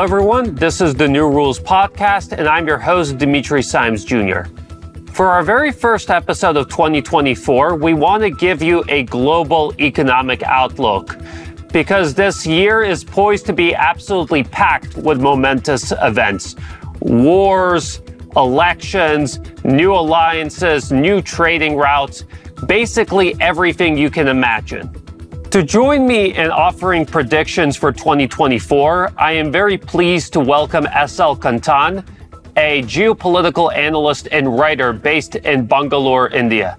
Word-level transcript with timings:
Hello, 0.00 0.16
everyone. 0.16 0.54
This 0.54 0.80
is 0.80 0.94
the 0.94 1.06
New 1.06 1.28
Rules 1.28 1.60
Podcast, 1.60 2.32
and 2.32 2.48
I'm 2.48 2.66
your 2.66 2.78
host, 2.78 3.18
Dimitri 3.18 3.62
Simes 3.62 4.02
Jr. 4.02 4.44
For 5.12 5.26
our 5.26 5.42
very 5.42 5.70
first 5.70 6.08
episode 6.08 6.56
of 6.56 6.70
2024, 6.70 7.76
we 7.76 7.92
want 7.92 8.22
to 8.22 8.30
give 8.30 8.62
you 8.62 8.82
a 8.88 9.02
global 9.02 9.74
economic 9.78 10.42
outlook 10.44 11.18
because 11.70 12.14
this 12.14 12.46
year 12.46 12.82
is 12.82 13.04
poised 13.04 13.44
to 13.44 13.52
be 13.52 13.74
absolutely 13.74 14.42
packed 14.42 14.96
with 14.96 15.20
momentous 15.20 15.92
events 16.00 16.56
wars, 17.00 18.00
elections, 18.36 19.38
new 19.64 19.92
alliances, 19.92 20.90
new 20.90 21.20
trading 21.20 21.76
routes, 21.76 22.24
basically 22.66 23.38
everything 23.38 23.98
you 23.98 24.08
can 24.08 24.28
imagine. 24.28 24.90
To 25.50 25.64
join 25.64 26.06
me 26.06 26.36
in 26.36 26.48
offering 26.52 27.04
predictions 27.04 27.76
for 27.76 27.90
2024, 27.90 29.14
I 29.18 29.32
am 29.32 29.50
very 29.50 29.76
pleased 29.76 30.32
to 30.34 30.38
welcome 30.38 30.84
SL 30.84 31.34
Kanthan, 31.34 32.06
a 32.56 32.82
geopolitical 32.82 33.74
analyst 33.74 34.28
and 34.30 34.56
writer 34.56 34.92
based 34.92 35.34
in 35.34 35.66
Bangalore, 35.66 36.28
India. 36.28 36.78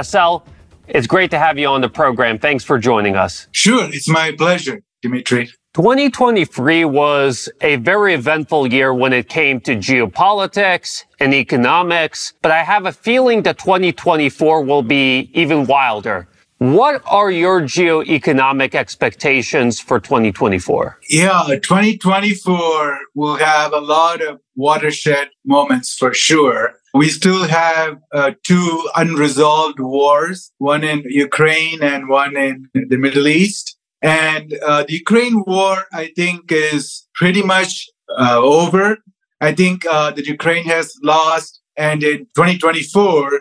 SL, 0.00 0.44
it's 0.86 1.08
great 1.08 1.32
to 1.32 1.40
have 1.40 1.58
you 1.58 1.66
on 1.66 1.80
the 1.80 1.88
program. 1.88 2.38
Thanks 2.38 2.62
for 2.62 2.78
joining 2.78 3.16
us. 3.16 3.48
Sure, 3.50 3.88
it's 3.92 4.08
my 4.08 4.30
pleasure, 4.30 4.80
Dimitri. 5.02 5.50
2023 5.74 6.84
was 6.84 7.48
a 7.62 7.74
very 7.76 8.14
eventful 8.14 8.72
year 8.72 8.94
when 8.94 9.12
it 9.12 9.28
came 9.28 9.60
to 9.62 9.74
geopolitics 9.74 11.02
and 11.18 11.34
economics, 11.34 12.34
but 12.42 12.52
I 12.52 12.62
have 12.62 12.86
a 12.86 12.92
feeling 12.92 13.42
that 13.42 13.58
2024 13.58 14.62
will 14.62 14.82
be 14.82 15.30
even 15.34 15.66
wilder. 15.66 16.28
What 16.64 17.02
are 17.04 17.30
your 17.30 17.60
geoeconomic 17.60 18.74
expectations 18.74 19.80
for 19.80 20.00
2024? 20.00 20.98
Yeah, 21.10 21.42
2024 21.62 22.98
will 23.14 23.36
have 23.36 23.74
a 23.74 23.80
lot 23.80 24.22
of 24.22 24.40
watershed 24.56 25.28
moments 25.44 25.94
for 25.94 26.14
sure. 26.14 26.72
We 26.94 27.10
still 27.10 27.46
have 27.46 27.98
uh, 28.14 28.30
two 28.44 28.88
unresolved 28.96 29.78
wars, 29.78 30.52
one 30.56 30.84
in 30.84 31.02
Ukraine 31.04 31.82
and 31.82 32.08
one 32.08 32.34
in 32.34 32.70
the 32.72 32.96
Middle 32.96 33.28
East. 33.28 33.76
And 34.00 34.54
uh, 34.66 34.84
the 34.84 34.94
Ukraine 34.94 35.44
war, 35.46 35.84
I 35.92 36.12
think, 36.16 36.50
is 36.50 37.06
pretty 37.14 37.42
much 37.42 37.90
uh, 38.08 38.38
over. 38.38 38.96
I 39.38 39.52
think 39.52 39.84
uh, 39.84 40.12
that 40.12 40.26
Ukraine 40.26 40.64
has 40.64 40.94
lost. 41.02 41.60
And 41.76 42.02
in 42.02 42.20
2024, 42.34 43.34
uh, 43.34 43.40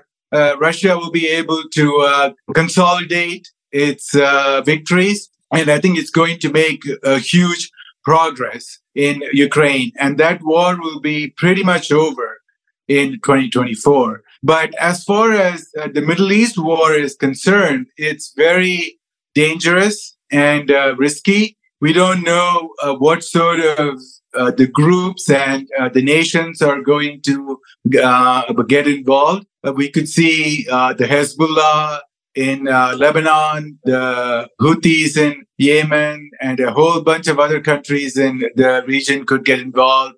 Russia 0.59 0.97
will 0.97 1.11
be 1.11 1.27
able 1.27 1.63
to 1.73 1.97
uh, 1.99 2.31
consolidate 2.53 3.49
its 3.71 4.15
uh, 4.15 4.61
victories. 4.65 5.29
And 5.51 5.69
I 5.69 5.79
think 5.79 5.97
it's 5.97 6.09
going 6.09 6.39
to 6.39 6.51
make 6.51 6.81
a 7.03 7.19
huge 7.19 7.71
progress 8.03 8.79
in 8.95 9.23
Ukraine. 9.31 9.91
And 9.99 10.17
that 10.17 10.41
war 10.43 10.79
will 10.79 10.99
be 10.99 11.29
pretty 11.37 11.63
much 11.63 11.91
over 11.91 12.41
in 12.87 13.13
2024. 13.23 14.23
But 14.41 14.75
as 14.75 15.03
far 15.03 15.31
as 15.31 15.69
uh, 15.79 15.87
the 15.93 16.01
Middle 16.01 16.31
East 16.31 16.57
war 16.57 16.93
is 16.93 17.15
concerned, 17.15 17.87
it's 17.97 18.33
very 18.35 18.99
dangerous 19.33 20.17
and 20.31 20.69
uh, 20.69 20.95
risky. 20.97 21.57
We 21.79 21.93
don't 21.93 22.23
know 22.23 22.71
uh, 22.81 22.95
what 22.95 23.23
sort 23.23 23.61
of 23.61 24.01
uh, 24.35 24.51
the 24.51 24.67
groups 24.67 25.29
and 25.29 25.67
uh, 25.79 25.89
the 25.89 26.01
nations 26.01 26.61
are 26.61 26.81
going 26.81 27.21
to 27.21 27.59
uh, 28.01 28.51
get 28.63 28.87
involved. 28.87 29.45
Uh, 29.65 29.73
we 29.73 29.89
could 29.89 30.09
see 30.09 30.63
the 30.65 31.07
Hezbollah 31.09 31.99
in 32.35 32.65
Lebanon, 32.65 33.79
the 33.83 34.49
Houthis 34.59 35.17
in 35.17 35.45
Yemen, 35.57 36.31
and 36.41 36.59
a 36.59 36.72
whole 36.72 37.01
bunch 37.01 37.27
of 37.27 37.39
other 37.39 37.61
countries 37.61 38.17
in 38.17 38.43
the 38.55 38.83
region 38.88 39.25
could 39.25 39.45
get 39.45 39.59
involved. 39.59 40.16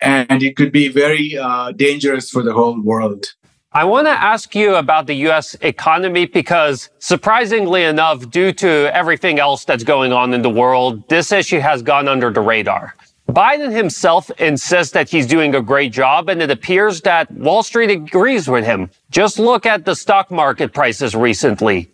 And 0.00 0.42
it 0.42 0.56
could 0.56 0.72
be 0.72 0.88
very 0.88 1.38
dangerous 1.76 2.30
for 2.30 2.42
the 2.42 2.52
whole 2.52 2.80
world. 2.80 3.26
I 3.72 3.84
want 3.84 4.06
to 4.06 4.10
ask 4.10 4.54
you 4.54 4.76
about 4.76 5.06
the 5.06 5.14
US 5.28 5.54
economy 5.60 6.24
because 6.24 6.88
surprisingly 6.98 7.82
enough, 7.82 8.30
due 8.30 8.52
to 8.52 8.68
everything 8.96 9.38
else 9.38 9.66
that's 9.66 9.84
going 9.84 10.14
on 10.14 10.32
in 10.32 10.40
the 10.40 10.48
world, 10.48 11.06
this 11.10 11.30
issue 11.30 11.60
has 11.60 11.82
gone 11.82 12.08
under 12.08 12.30
the 12.30 12.40
radar. 12.40 12.94
Biden 13.28 13.72
himself 13.72 14.30
insists 14.38 14.92
that 14.92 15.08
he's 15.08 15.26
doing 15.26 15.54
a 15.54 15.60
great 15.60 15.92
job, 15.92 16.28
and 16.28 16.40
it 16.40 16.50
appears 16.50 17.00
that 17.02 17.30
Wall 17.32 17.62
Street 17.62 17.90
agrees 17.90 18.48
with 18.48 18.64
him. 18.64 18.90
Just 19.10 19.38
look 19.38 19.66
at 19.66 19.84
the 19.84 19.96
stock 19.96 20.30
market 20.30 20.72
prices 20.72 21.14
recently. 21.14 21.90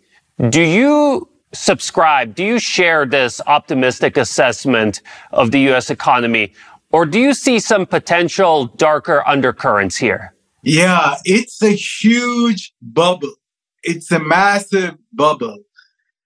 Do 0.49 0.61
you 0.61 1.27
subscribe? 1.53 2.35
Do 2.35 2.43
you 2.43 2.59
share 2.59 3.05
this 3.05 3.41
optimistic 3.47 4.17
assessment 4.17 5.01
of 5.31 5.51
the 5.51 5.59
US 5.71 5.89
economy? 5.89 6.53
Or 6.91 7.05
do 7.05 7.19
you 7.19 7.33
see 7.33 7.59
some 7.59 7.87
potential 7.87 8.65
darker 8.65 9.27
undercurrents 9.27 9.97
here? 9.97 10.35
Yeah, 10.61 11.15
it's 11.25 11.61
a 11.61 11.71
huge 11.71 12.73
bubble. 12.81 13.33
It's 13.81 14.11
a 14.11 14.19
massive 14.19 14.95
bubble. 15.11 15.57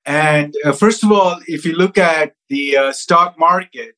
And 0.05 0.53
uh, 0.63 0.73
first 0.73 1.03
of 1.03 1.11
all, 1.11 1.39
if 1.47 1.65
you 1.65 1.73
look 1.73 1.97
at 1.97 2.33
the 2.49 2.77
uh, 2.77 2.91
stock 2.93 3.39
market, 3.39 3.95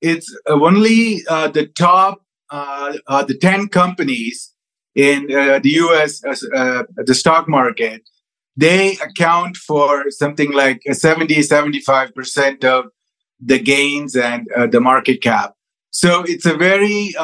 it's 0.00 0.34
uh, 0.48 0.54
only 0.54 1.22
uh, 1.28 1.48
the 1.48 1.66
top, 1.66 2.22
uh, 2.50 2.92
the 3.24 3.36
10 3.40 3.68
companies 3.68 4.52
in 4.94 5.26
the 5.28 5.60
US, 5.64 6.20
the 6.20 7.14
stock 7.14 7.48
market, 7.48 8.02
they 8.56 8.96
account 8.96 9.56
for 9.56 10.10
something 10.10 10.52
like 10.52 10.82
70, 10.90 11.36
75% 11.36 12.64
of 12.64 12.86
the 13.38 13.58
gains 13.58 14.16
and 14.16 14.48
the 14.70 14.80
market 14.80 15.22
cap. 15.22 15.54
So 15.92 16.24
it's 16.26 16.44
a 16.44 16.54
very 16.54 17.14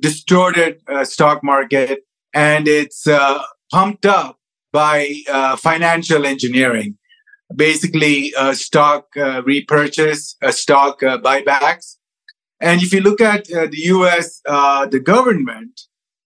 distorted 0.00 0.80
stock 1.02 1.42
market 1.42 2.00
and 2.32 2.68
it's 2.68 3.06
pumped 3.70 4.06
up 4.06 4.38
by 4.72 5.22
uh, 5.30 5.56
financial 5.56 6.26
engineering, 6.26 6.96
basically 7.54 8.34
uh, 8.34 8.52
stock 8.52 9.06
uh, 9.16 9.42
repurchase, 9.44 10.36
stock 10.50 11.00
buybacks. 11.00 11.96
And 12.60 12.82
if 12.82 12.92
you 12.92 13.00
look 13.00 13.20
at 13.20 13.44
the 13.46 13.68
US, 13.72 14.40
the 14.44 15.00
government, 15.02 15.82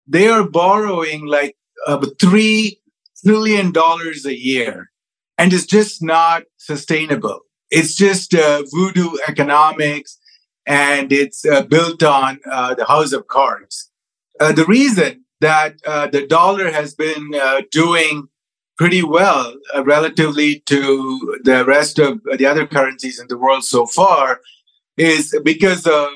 they 0.06 0.28
are 0.28 0.48
borrowing 0.48 1.26
like 1.26 1.56
$3 1.88 2.76
trillion 3.24 3.72
a 3.76 4.30
year. 4.30 4.90
And 5.38 5.52
it's 5.52 5.66
just 5.66 6.02
not 6.02 6.44
sustainable. 6.56 7.40
It's 7.70 7.94
just 7.94 8.32
voodoo 8.32 9.10
economics 9.26 10.18
and 10.66 11.12
it's 11.12 11.44
uh, 11.44 11.62
built 11.62 12.02
on 12.02 12.38
uh, 12.50 12.74
the 12.74 12.84
house 12.84 13.12
of 13.12 13.26
cards. 13.26 13.90
Uh, 14.40 14.52
the 14.52 14.64
reason 14.64 15.24
that 15.40 15.76
uh, 15.86 16.06
the 16.06 16.26
dollar 16.26 16.70
has 16.70 16.94
been 16.94 17.32
uh, 17.34 17.62
doing 17.70 18.28
pretty 18.78 19.02
well 19.02 19.54
uh, 19.74 19.84
relatively 19.84 20.60
to 20.60 21.40
the 21.44 21.64
rest 21.64 21.98
of 21.98 22.20
the 22.38 22.46
other 22.46 22.66
currencies 22.66 23.20
in 23.20 23.26
the 23.28 23.38
world 23.38 23.64
so 23.64 23.86
far 23.86 24.40
is 25.02 25.38
because 25.44 25.86
of 25.86 26.08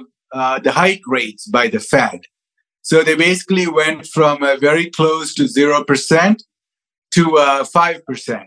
the 0.64 0.72
hike 0.72 1.06
rates 1.06 1.46
by 1.46 1.68
the 1.68 1.80
Fed. 1.80 2.20
So 2.82 3.02
they 3.02 3.16
basically 3.16 3.66
went 3.66 4.06
from 4.06 4.40
very 4.60 4.90
close 4.90 5.34
to 5.34 5.44
0% 5.44 6.36
to 7.14 7.24
5%. 7.24 8.46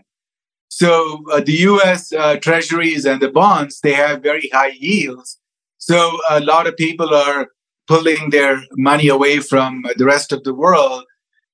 So 0.68 1.24
the 1.44 1.56
US 1.70 2.12
treasuries 2.40 3.04
and 3.04 3.20
the 3.20 3.30
bonds, 3.30 3.80
they 3.80 3.92
have 3.92 4.22
very 4.22 4.48
high 4.52 4.74
yields 4.78 5.40
so 5.80 6.18
a 6.28 6.40
lot 6.40 6.66
of 6.66 6.76
people 6.76 7.14
are 7.14 7.48
pulling 7.88 8.30
their 8.30 8.62
money 8.76 9.08
away 9.08 9.38
from 9.38 9.82
the 9.96 10.04
rest 10.04 10.30
of 10.30 10.44
the 10.44 10.54
world 10.54 11.04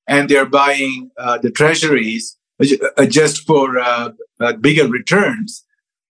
and 0.09 0.29
they're 0.29 0.45
buying 0.63 1.11
uh, 1.17 1.39
the 1.39 1.51
treasuries 1.51 2.37
uh, 2.61 3.07
just 3.07 3.47
for 3.47 3.79
uh, 3.79 4.11
uh, 4.41 4.53
bigger 4.55 4.89
returns. 4.89 5.65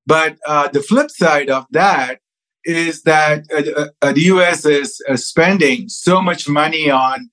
But 0.05 0.37
uh, 0.45 0.67
the 0.67 0.83
flip 0.83 1.09
side 1.09 1.49
of 1.49 1.65
that 1.71 2.19
is 2.65 3.03
that 3.03 3.45
uh, 3.51 4.13
the 4.13 4.21
US 4.21 4.65
is 4.65 5.01
spending 5.15 5.89
so 5.89 6.21
much 6.21 6.47
money 6.47 6.89
on 6.89 7.29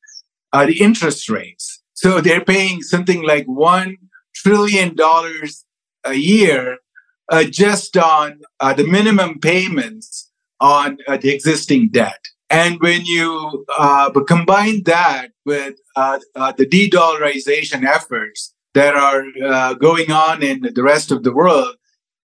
the 0.53 0.77
interest 0.81 1.29
rates. 1.29 1.83
So 1.95 2.21
they're 2.21 2.45
paying 2.45 2.83
something 2.83 3.23
like 3.23 3.47
$1 3.47 3.95
trillion 4.35 4.97
a 6.05 6.15
year 6.15 6.79
just 7.51 7.97
on 7.97 8.41
the 8.61 8.87
minimum 8.87 9.39
payments 9.39 10.31
on 10.61 10.99
uh, 11.09 11.17
the 11.17 11.31
existing 11.31 11.89
debt. 11.91 12.21
And 12.51 12.81
when 12.81 13.05
you 13.05 13.65
uh, 13.79 14.11
combine 14.27 14.83
that 14.85 15.29
with 15.47 15.77
uh, 15.97 16.19
uh 16.35 16.53
the 16.53 16.67
de 16.67 16.91
dollarization 16.91 17.85
efforts 17.85 18.55
that 18.75 18.95
are 18.95 19.25
uh, 19.45 19.75
going 19.75 20.11
on 20.11 20.43
in 20.43 20.69
the 20.75 20.83
rest 20.83 21.11
of 21.11 21.23
the 21.23 21.33
world, 21.33 21.77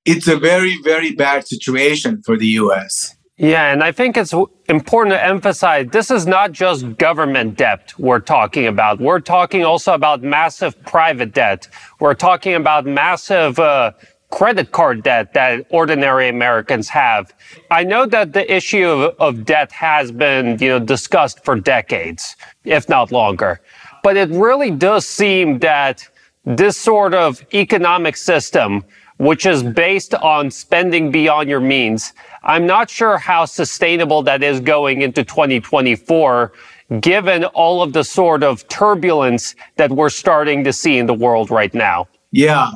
it's 0.05 0.29
a 0.29 0.37
very, 0.37 0.81
very 0.83 1.12
bad 1.12 1.47
situation 1.47 2.23
for 2.23 2.37
the 2.37 2.47
US. 2.47 3.17
Yeah, 3.37 3.73
and 3.73 3.83
I 3.83 3.91
think 3.91 4.17
it's 4.17 4.33
important 4.69 5.12
to 5.12 5.25
emphasize 5.25 5.89
this 5.91 6.11
is 6.11 6.25
not 6.25 6.53
just 6.53 6.97
government 6.99 7.56
debt 7.56 7.93
we're 7.99 8.21
talking 8.21 8.67
about. 8.67 9.01
We're 9.01 9.19
talking 9.19 9.65
also 9.65 9.93
about 9.93 10.23
massive 10.23 10.81
private 10.85 11.35
debt. 11.35 11.67
We're 11.99 12.15
talking 12.15 12.55
about 12.55 12.87
massive 12.87 13.59
uh, 13.59 13.91
credit 14.31 14.71
card 14.71 15.03
debt 15.03 15.35
that 15.35 15.67
ordinary 15.71 16.29
Americans 16.29 16.89
have. 16.89 17.33
I 17.73 17.83
know 17.83 18.06
that 18.06 18.35
the 18.35 18.53
issue 18.53 18.87
of, 18.87 19.17
of 19.19 19.45
debt 19.45 19.73
has 19.73 20.12
been, 20.12 20.59
you 20.61 20.69
know, 20.69 20.79
discussed 20.79 21.45
for 21.45 21.59
decades, 21.59 22.37
if 22.65 22.89
not 22.89 23.11
longer. 23.11 23.61
But 24.05 24.17
it 24.17 24.29
really 24.31 24.71
does 24.71 25.09
seem 25.09 25.59
that 25.61 26.06
this 26.45 26.77
sort 26.77 27.15
of 27.15 27.45
economic 27.53 28.17
system, 28.17 28.85
which 29.19 29.46
is 29.46 29.62
based 29.62 30.14
on 30.14 30.50
spending 30.50 31.11
beyond 31.11 31.49
your 31.49 31.61
means, 31.61 32.12
I'm 32.43 32.66
not 32.66 32.90
sure 32.90 33.16
how 33.16 33.44
sustainable 33.44 34.22
that 34.25 34.43
is 34.43 34.61
going 34.61 35.02
into 35.02 35.25
2024, 35.25 36.52
given 37.00 37.44
all 37.46 37.82
of 37.82 37.93
the 37.93 38.05
sort 38.05 38.43
of 38.43 38.66
turbulence 38.69 39.55
that 39.76 39.93
we're 39.93 40.11
starting 40.11 40.64
to 40.64 40.72
see 40.72 40.99
in 40.99 41.06
the 41.06 41.14
world 41.14 41.50
right 41.50 41.72
now. 41.72 42.08
Yeah. 42.32 42.72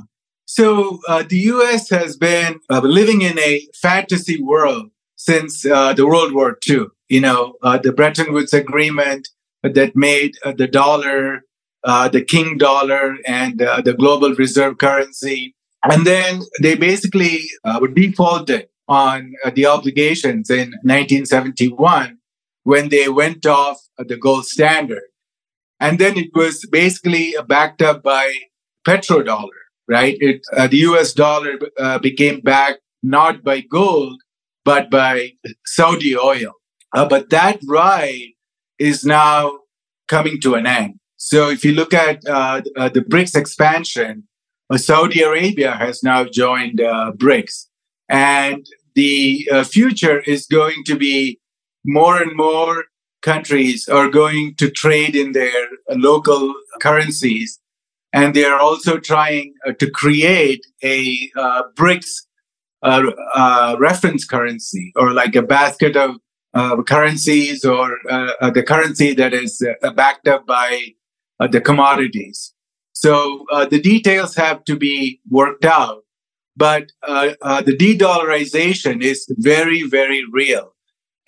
So 0.46 1.00
uh, 1.08 1.24
the 1.28 1.36
US 1.52 1.90
has 1.90 2.16
been 2.16 2.60
uh, 2.70 2.80
living 2.80 3.20
in 3.22 3.38
a 3.38 3.66
fantasy 3.74 4.42
world 4.42 4.90
since 5.16 5.66
uh, 5.66 5.92
the 5.92 6.06
World 6.06 6.32
War 6.32 6.58
II. 6.68 6.86
You 7.08 7.20
know, 7.20 7.54
uh, 7.62 7.78
the 7.78 7.92
Bretton 7.92 8.32
Woods 8.32 8.54
Agreement 8.54 9.28
that 9.62 9.94
made 9.94 10.36
uh, 10.44 10.52
the 10.52 10.66
dollar 10.66 11.42
uh, 11.84 12.08
the 12.08 12.22
king 12.22 12.58
dollar 12.58 13.16
and 13.26 13.58
the 13.58 13.94
global 13.96 14.34
reserve 14.34 14.78
currency. 14.78 15.54
And 15.84 16.06
then 16.06 16.42
they 16.60 16.74
basically 16.74 17.44
defaulted 17.94 18.68
on 18.88 19.34
the 19.54 19.66
obligations 19.66 20.50
in 20.50 20.70
1971 20.82 22.18
when 22.64 22.88
they 22.88 23.08
went 23.08 23.46
off 23.46 23.78
the 23.98 24.16
gold 24.16 24.46
standard. 24.46 25.02
And 25.80 25.98
then 25.98 26.16
it 26.16 26.30
was 26.34 26.66
basically 26.70 27.34
backed 27.46 27.82
up 27.82 28.02
by 28.02 28.32
petrodollar 28.86 29.58
right? 29.88 30.16
It, 30.20 30.42
uh, 30.56 30.68
the 30.68 30.76
US 30.78 31.12
dollar 31.12 31.58
uh, 31.78 31.98
became 31.98 32.40
backed 32.40 32.80
not 33.02 33.42
by 33.42 33.62
gold, 33.62 34.20
but 34.64 34.90
by 34.90 35.32
Saudi 35.64 36.16
oil. 36.16 36.52
Uh, 36.94 37.08
but 37.08 37.30
that 37.30 37.58
ride 37.66 38.32
is 38.78 39.04
now 39.04 39.58
coming 40.06 40.40
to 40.42 40.54
an 40.54 40.66
end. 40.66 40.94
So 41.16 41.48
if 41.48 41.64
you 41.64 41.72
look 41.72 41.92
at 41.92 42.26
uh, 42.28 42.62
uh, 42.76 42.88
the 42.90 43.00
BRICS 43.00 43.34
expansion, 43.34 44.27
uh, 44.27 44.27
Saudi 44.76 45.22
Arabia 45.22 45.72
has 45.72 46.02
now 46.02 46.24
joined 46.24 46.78
BRICS. 46.78 47.66
And 48.08 48.66
the 48.94 49.48
future 49.70 50.20
is 50.20 50.46
going 50.46 50.84
to 50.84 50.96
be 50.96 51.40
more 51.84 52.20
and 52.20 52.36
more 52.36 52.84
countries 53.22 53.88
are 53.88 54.10
going 54.10 54.54
to 54.56 54.70
trade 54.70 55.16
in 55.16 55.32
their 55.32 55.68
local 55.90 56.54
currencies 56.80 57.60
and 58.12 58.34
they 58.34 58.44
are 58.44 58.58
also 58.58 58.98
trying 58.98 59.54
uh, 59.66 59.72
to 59.72 59.90
create 59.90 60.66
a 60.82 61.30
uh, 61.36 61.62
BRICS 61.74 62.26
uh, 62.82 63.10
uh, 63.34 63.76
reference 63.78 64.24
currency 64.24 64.92
or 64.96 65.12
like 65.12 65.34
a 65.34 65.42
basket 65.42 65.96
of 65.96 66.16
uh, 66.54 66.82
currencies 66.82 67.64
or 67.64 67.98
uh, 68.08 68.50
the 68.50 68.62
currency 68.62 69.12
that 69.14 69.34
is 69.34 69.62
backed 69.94 70.26
up 70.26 70.46
by 70.46 70.88
the 71.50 71.60
commodities. 71.60 72.54
So 73.04 73.44
the 73.70 73.80
details 73.80 74.34
have 74.34 74.64
to 74.64 74.74
be 74.74 75.20
worked 75.30 75.64
out, 75.64 76.02
but 76.56 76.90
the 77.06 77.76
de-dollarization 77.78 79.02
is 79.02 79.24
very, 79.38 79.84
very 79.84 80.24
real. 80.32 80.74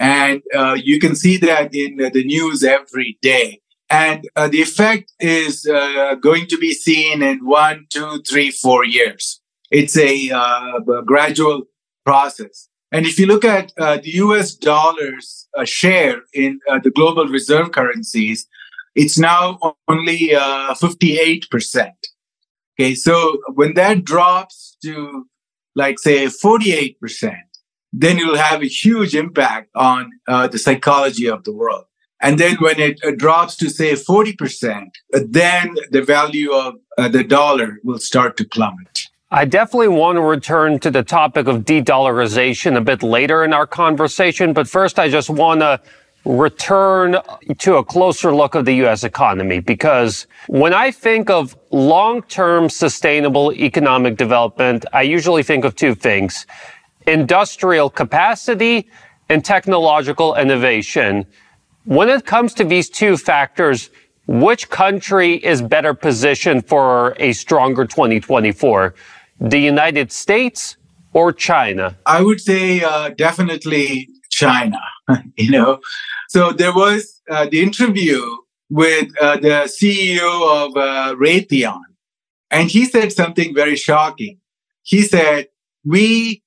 And 0.01 0.43
you 0.83 0.99
can 0.99 1.15
see 1.15 1.37
that 1.37 1.73
in 1.73 1.97
the 1.97 2.25
news 2.25 2.65
every 2.65 3.19
day. 3.23 3.61
And 3.91 4.29
uh, 4.37 4.49
the 4.49 4.63
effect 4.63 5.13
is 5.19 5.67
uh, 5.67 6.15
going 6.15 6.47
to 6.47 6.59
be 6.59 6.73
seen 6.73 7.23
in 7.23 7.45
one, 7.45 7.87
two, 7.91 8.23
three, 8.29 8.51
four 8.51 8.85
years. 8.85 9.41
It's 9.71 9.97
a, 9.97 10.31
uh, 10.31 10.81
gradual 11.07 11.65
process. 12.05 12.69
And 12.93 13.07
if 13.07 13.19
you 13.19 13.27
look 13.27 13.45
at 13.45 13.73
uh, 13.79 13.99
the 14.03 14.11
US 14.27 14.55
dollar's 14.55 15.49
uh, 15.57 15.65
share 15.65 16.23
in 16.33 16.61
uh, 16.69 16.81
the 16.83 16.91
global 16.91 17.27
reserve 17.27 17.73
currencies, 17.73 18.47
it's 18.95 19.19
now 19.19 19.59
only 19.89 20.31
58%. 20.31 21.91
Okay, 22.79 22.95
so 22.95 23.39
when 23.55 23.75
that 23.75 24.05
drops 24.05 24.77
to, 24.83 25.27
like, 25.75 25.99
say, 25.99 26.27
48%, 26.27 26.97
then 27.93 28.19
it'll 28.19 28.37
have 28.37 28.63
a 28.63 28.67
huge 28.67 29.15
impact 29.15 29.71
on 29.75 30.11
the 30.27 30.59
psychology 30.59 31.29
of 31.29 31.45
the 31.45 31.53
world. 31.53 31.85
And 32.21 32.39
then 32.39 32.57
when 32.57 32.79
it 32.79 33.01
uh, 33.03 33.13
drops 33.13 33.57
to 33.57 33.71
say 33.71 33.93
40%, 33.93 34.89
uh, 35.15 35.21
then 35.27 35.75
the 35.91 36.03
value 36.03 36.53
of 36.53 36.75
uh, 36.99 37.09
the 37.09 37.25
dollar 37.25 37.79
will 37.83 37.99
start 37.99 38.37
to 38.39 38.45
plummet. 38.45 39.07
I 39.31 39.45
definitely 39.45 39.89
want 39.89 40.17
to 40.17 40.23
return 40.23 40.81
to 40.81 40.91
the 40.91 41.03
topic 41.03 41.47
of 41.47 41.65
de-dollarization 41.65 42.77
a 42.77 42.81
bit 42.81 43.03
later 43.03 43.45
in 43.45 43.53
our 43.53 43.67
conversation, 43.67 44.53
but 44.53 44.69
first 44.69 44.99
I 44.99 45.09
just 45.09 45.31
want 45.31 45.61
to 45.61 45.81
return 46.25 47.17
to 47.59 47.77
a 47.77 47.85
closer 47.85 48.35
look 48.35 48.55
of 48.55 48.65
the 48.65 48.75
US 48.87 49.05
economy 49.05 49.61
because 49.61 50.27
when 50.49 50.75
I 50.75 50.91
think 50.91 51.31
of 51.31 51.57
long-term 51.71 52.69
sustainable 52.69 53.53
economic 53.53 54.17
development, 54.17 54.85
I 54.93 55.03
usually 55.03 55.43
think 55.43 55.65
of 55.65 55.75
two 55.75 55.95
things. 55.95 56.47
Industrial 57.07 57.89
capacity 57.89 58.89
and 59.29 59.45
technological 59.45 60.37
innovation. 60.37 61.25
When 61.85 62.09
it 62.09 62.27
comes 62.27 62.53
to 62.55 62.65
these 62.65 62.91
two 62.91 63.17
factors, 63.17 63.91
which 64.27 64.69
country 64.69 65.35
is 65.35 65.63
better 65.63 65.95
positioned 65.95 66.67
for 66.67 67.17
a 67.19 67.33
stronger 67.33 67.87
2024? 67.87 68.95
The 69.41 69.59
United 69.59 70.13
States 70.13 70.77
or 71.13 71.33
China? 71.33 71.97
I 72.07 72.23
would 72.23 72.41
say 72.41 72.83
uh, 72.83 73.09
definitely 73.11 74.09
China. 74.41 74.81
you 75.37 75.51
know, 75.51 75.81
so 76.29 76.53
there 76.53 76.75
was 76.75 77.21
uh, 77.31 77.47
the 77.51 77.61
interview 77.63 78.21
with 78.71 79.09
uh, 79.21 79.37
the 79.37 79.69
CEO 79.77 80.33
of 80.59 80.77
uh, 80.77 81.15
Raytheon, 81.17 81.83
and 82.51 82.71
he 82.71 82.85
said 82.85 83.13
something 83.13 83.55
very 83.55 83.77
shocking. 83.77 84.39
He 84.83 85.03
said, 85.03 85.49
"We 85.85 86.43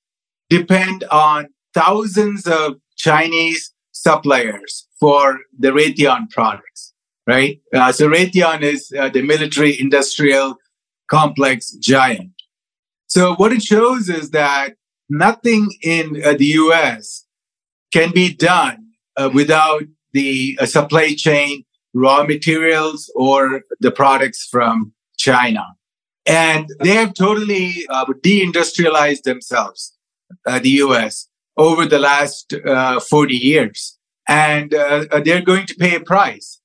depend 0.50 1.04
on 1.12 1.50
thousands 1.74 2.48
of 2.48 2.76
Chinese 2.96 3.74
suppliers 3.92 4.88
for 5.00 5.40
the 5.58 5.70
Raytheon 5.70 6.30
products, 6.30 6.94
right? 7.28 7.60
Uh, 7.74 7.92
so 7.92 8.08
Raytheon 8.08 8.62
is 8.62 8.92
uh, 8.98 9.10
the 9.10 9.22
military 9.22 9.80
industrial 9.80 10.56
complex 11.10 11.72
giant. 11.74 12.32
So 13.08 13.36
what 13.36 13.52
it 13.52 13.62
shows 13.62 14.10
is 14.10 14.32
that 14.32 14.76
nothing 15.10 15.72
in 15.84 16.22
uh, 16.26 16.34
the 16.34 16.46
US 16.64 17.26
can 17.94 18.12
be 18.12 18.34
done 18.34 18.88
uh, 19.16 19.30
without 19.34 19.84
the 20.14 20.58
uh, 20.60 20.66
supply 20.66 21.14
chain, 21.16 21.64
raw 21.94 22.24
materials, 22.24 23.12
or 23.16 23.62
the 23.80 23.92
products 23.92 24.48
from 24.50 24.94
China. 25.18 25.64
And 26.26 26.68
they 26.82 26.96
have 26.96 27.14
totally 27.14 27.86
uh, 27.90 28.06
deindustrialized 28.06 29.24
themselves, 29.24 29.94
the 30.46 30.70
US, 30.86 31.28
over 31.58 31.86
the 31.86 32.00
last 32.00 32.54
40 33.10 33.36
years 33.36 33.98
and 34.28 34.74
uh, 34.74 35.06
uh, 35.12 35.20
they're 35.20 35.42
going 35.42 35.66
to 35.68 35.76
pay 35.76 35.96
a 35.96 36.00
price. 36.00 36.60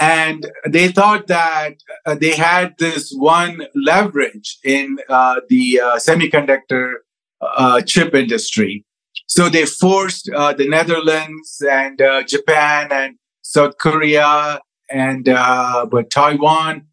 And 0.00 0.50
they 0.66 0.88
thought 0.88 1.26
that 1.26 1.74
uh, 2.06 2.14
they 2.14 2.34
had 2.34 2.74
this 2.78 3.12
one 3.14 3.66
leverage 3.74 4.58
in 4.64 4.98
uh, 5.08 5.40
the 5.48 5.80
uh, 5.80 5.96
semiconductor 5.96 6.94
uh, 7.40 7.82
chip 7.82 8.14
industry. 8.14 8.84
So 9.26 9.48
they 9.48 9.66
forced 9.66 10.26
the 10.26 10.66
Netherlands 10.68 11.62
and 11.68 12.00
Japan 12.26 12.88
and 12.90 13.16
South 13.42 13.78
Korea 13.78 14.60
and 14.90 15.24
but 15.24 16.10
Taiwan 16.10 16.86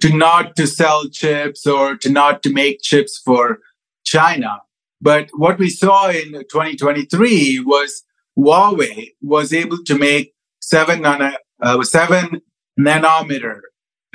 to 0.00 0.16
not 0.16 0.56
to 0.56 0.66
sell 0.66 1.08
chips 1.08 1.66
or 1.66 1.96
to 1.96 2.10
not 2.10 2.42
to 2.42 2.52
make 2.52 2.80
chips 2.82 3.20
for 3.24 3.58
China. 4.04 4.62
But 5.00 5.28
what 5.34 5.58
we 5.58 5.68
saw 5.68 6.08
in 6.08 6.32
2023 6.32 7.60
was 7.60 8.04
Huawei 8.38 9.10
was 9.20 9.52
able 9.52 9.84
to 9.84 9.98
make 9.98 10.32
seven, 10.60 11.02
nano, 11.02 11.32
uh, 11.62 11.82
seven 11.82 12.40
nanometer 12.78 13.60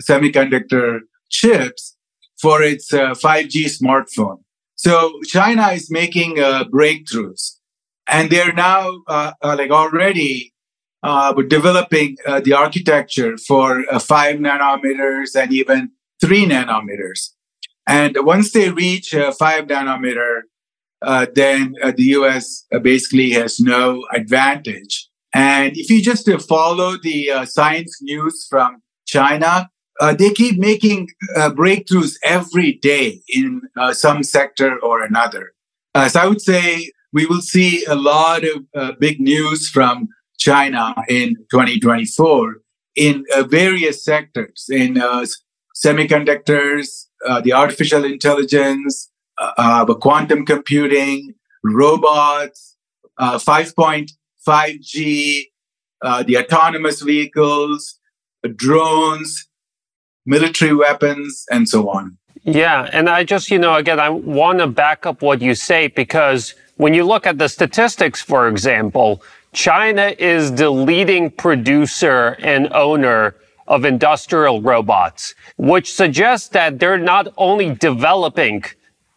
semiconductor 0.02 1.02
chips 1.30 1.96
for 2.42 2.64
its 2.64 2.94
uh, 2.94 3.12
5G 3.12 3.66
smartphone. 3.82 4.40
So 4.80 5.20
China 5.26 5.68
is 5.74 5.92
making 5.92 6.40
uh, 6.40 6.64
breakthroughs, 6.64 7.58
and 8.08 8.30
they're 8.30 8.54
now 8.54 9.02
uh, 9.08 9.34
uh, 9.42 9.56
like 9.58 9.72
already 9.72 10.54
uh, 11.04 11.34
developing 11.34 12.16
the 12.46 12.54
architecture 12.54 13.38
for 13.38 13.84
five 14.00 14.38
nanometers 14.38 15.36
and 15.36 15.52
even 15.52 15.92
three 16.22 16.46
nanometers. 16.46 17.32
And 17.86 18.16
once 18.22 18.54
they 18.54 18.70
reach 18.70 19.14
five 19.38 19.66
nanometer, 19.68 20.44
uh, 21.02 21.26
then 21.36 21.76
uh, 21.84 21.92
the 21.96 22.04
US 22.20 22.66
uh, 22.72 22.80
basically 22.80 23.32
has 23.32 23.60
no 23.60 24.06
advantage. 24.14 25.10
And 25.34 25.76
if 25.76 25.90
you 25.90 26.02
just 26.02 26.28
uh, 26.30 26.40
follow 26.40 26.96
the 26.98 27.32
uh, 27.32 27.46
science 27.46 27.98
news 28.02 28.48
from 28.50 28.82
China, 29.06 29.70
uh, 30.00 30.14
they 30.14 30.32
keep 30.32 30.58
making 30.58 31.10
uh, 31.36 31.52
breakthroughs 31.52 32.16
every 32.24 32.74
day 32.74 33.22
in 33.28 33.62
uh, 33.78 33.94
some 33.94 34.24
sector 34.24 34.80
or 34.80 35.04
another. 35.04 35.54
Uh, 35.94 36.08
so 36.08 36.22
I 36.22 36.28
would 36.28 36.42
say 36.42 36.92
we 37.12 37.26
will 37.26 37.42
see 37.42 37.84
a 37.86 37.96
lot 37.96 38.44
of 38.44 38.66
uh, 38.76 38.92
big 39.00 39.20
news 39.20 39.70
from 39.70 40.08
China 40.38 40.94
in 41.10 41.36
2024 41.52 42.58
in 42.96 43.26
uh, 43.36 43.44
various 43.44 44.04
sectors, 44.04 44.68
in 44.72 44.96
semiconductors, 45.76 47.08
the 47.44 47.54
artificial 47.54 48.06
intelligence, 48.06 49.12
the 49.58 49.98
quantum 50.00 50.46
computing, 50.46 51.34
robots, 51.64 52.78
5.5G, 53.20 55.44
the 56.26 56.38
autonomous 56.38 57.02
vehicles, 57.02 58.00
drones, 58.56 59.49
military 60.30 60.76
weapons, 60.76 61.46
and 61.52 61.68
so 61.68 61.90
on. 61.90 62.18
Yeah. 62.44 62.90
And 62.94 63.10
I 63.10 63.24
just, 63.24 63.52
you 63.52 63.60
know, 63.60 63.76
again, 63.76 64.00
I 64.00 64.10
want 64.10 64.60
to 64.60 64.68
back 64.68 65.06
up 65.06 65.22
what 65.22 65.42
you 65.42 65.56
say 65.56 65.88
because 65.88 66.56
when 66.78 66.94
you 66.94 67.04
look 67.04 67.28
at 67.28 67.38
the 67.38 67.50
statistics, 67.50 68.22
for 68.22 68.48
example, 68.48 69.22
China 69.52 70.16
is 70.18 70.54
the 70.54 70.70
leading 70.70 71.32
producer 71.32 72.38
and 72.40 72.72
owner 72.74 73.36
of 73.68 73.86
industrial 73.86 74.62
robots, 74.62 75.36
which 75.58 75.94
suggests 75.94 76.50
that 76.50 76.80
they're 76.80 76.98
not 76.98 77.28
only 77.38 77.76
developing 77.76 78.64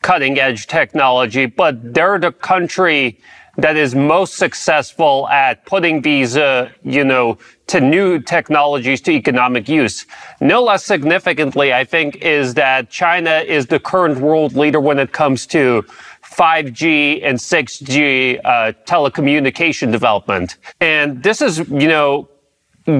cutting 0.02 0.38
edge 0.38 0.66
technology, 0.66 1.46
but 1.46 1.94
they're 1.94 2.18
the 2.18 2.32
country 2.32 3.18
that 3.56 3.76
is 3.76 3.94
most 3.94 4.34
successful 4.34 5.28
at 5.28 5.64
putting 5.66 6.02
these, 6.02 6.36
uh, 6.36 6.70
you 6.82 7.04
know, 7.04 7.38
to 7.72 7.80
new 7.80 8.18
technologies 8.18 9.00
to 9.00 9.10
economic 9.10 9.66
use. 9.66 10.04
No 10.42 10.62
less 10.62 10.84
significantly, 10.84 11.72
I 11.72 11.84
think, 11.84 12.16
is 12.16 12.52
that 12.54 12.90
China 12.90 13.42
is 13.46 13.66
the 13.66 13.80
current 13.80 14.18
world 14.18 14.52
leader 14.54 14.78
when 14.78 14.98
it 14.98 15.12
comes 15.12 15.46
to 15.46 15.82
5G 16.22 17.20
and 17.24 17.38
6G 17.38 18.40
uh, 18.44 18.72
telecommunication 18.84 19.90
development. 19.90 20.58
And 20.80 21.22
this 21.22 21.40
is, 21.40 21.60
you 21.70 21.88
know, 21.88 22.28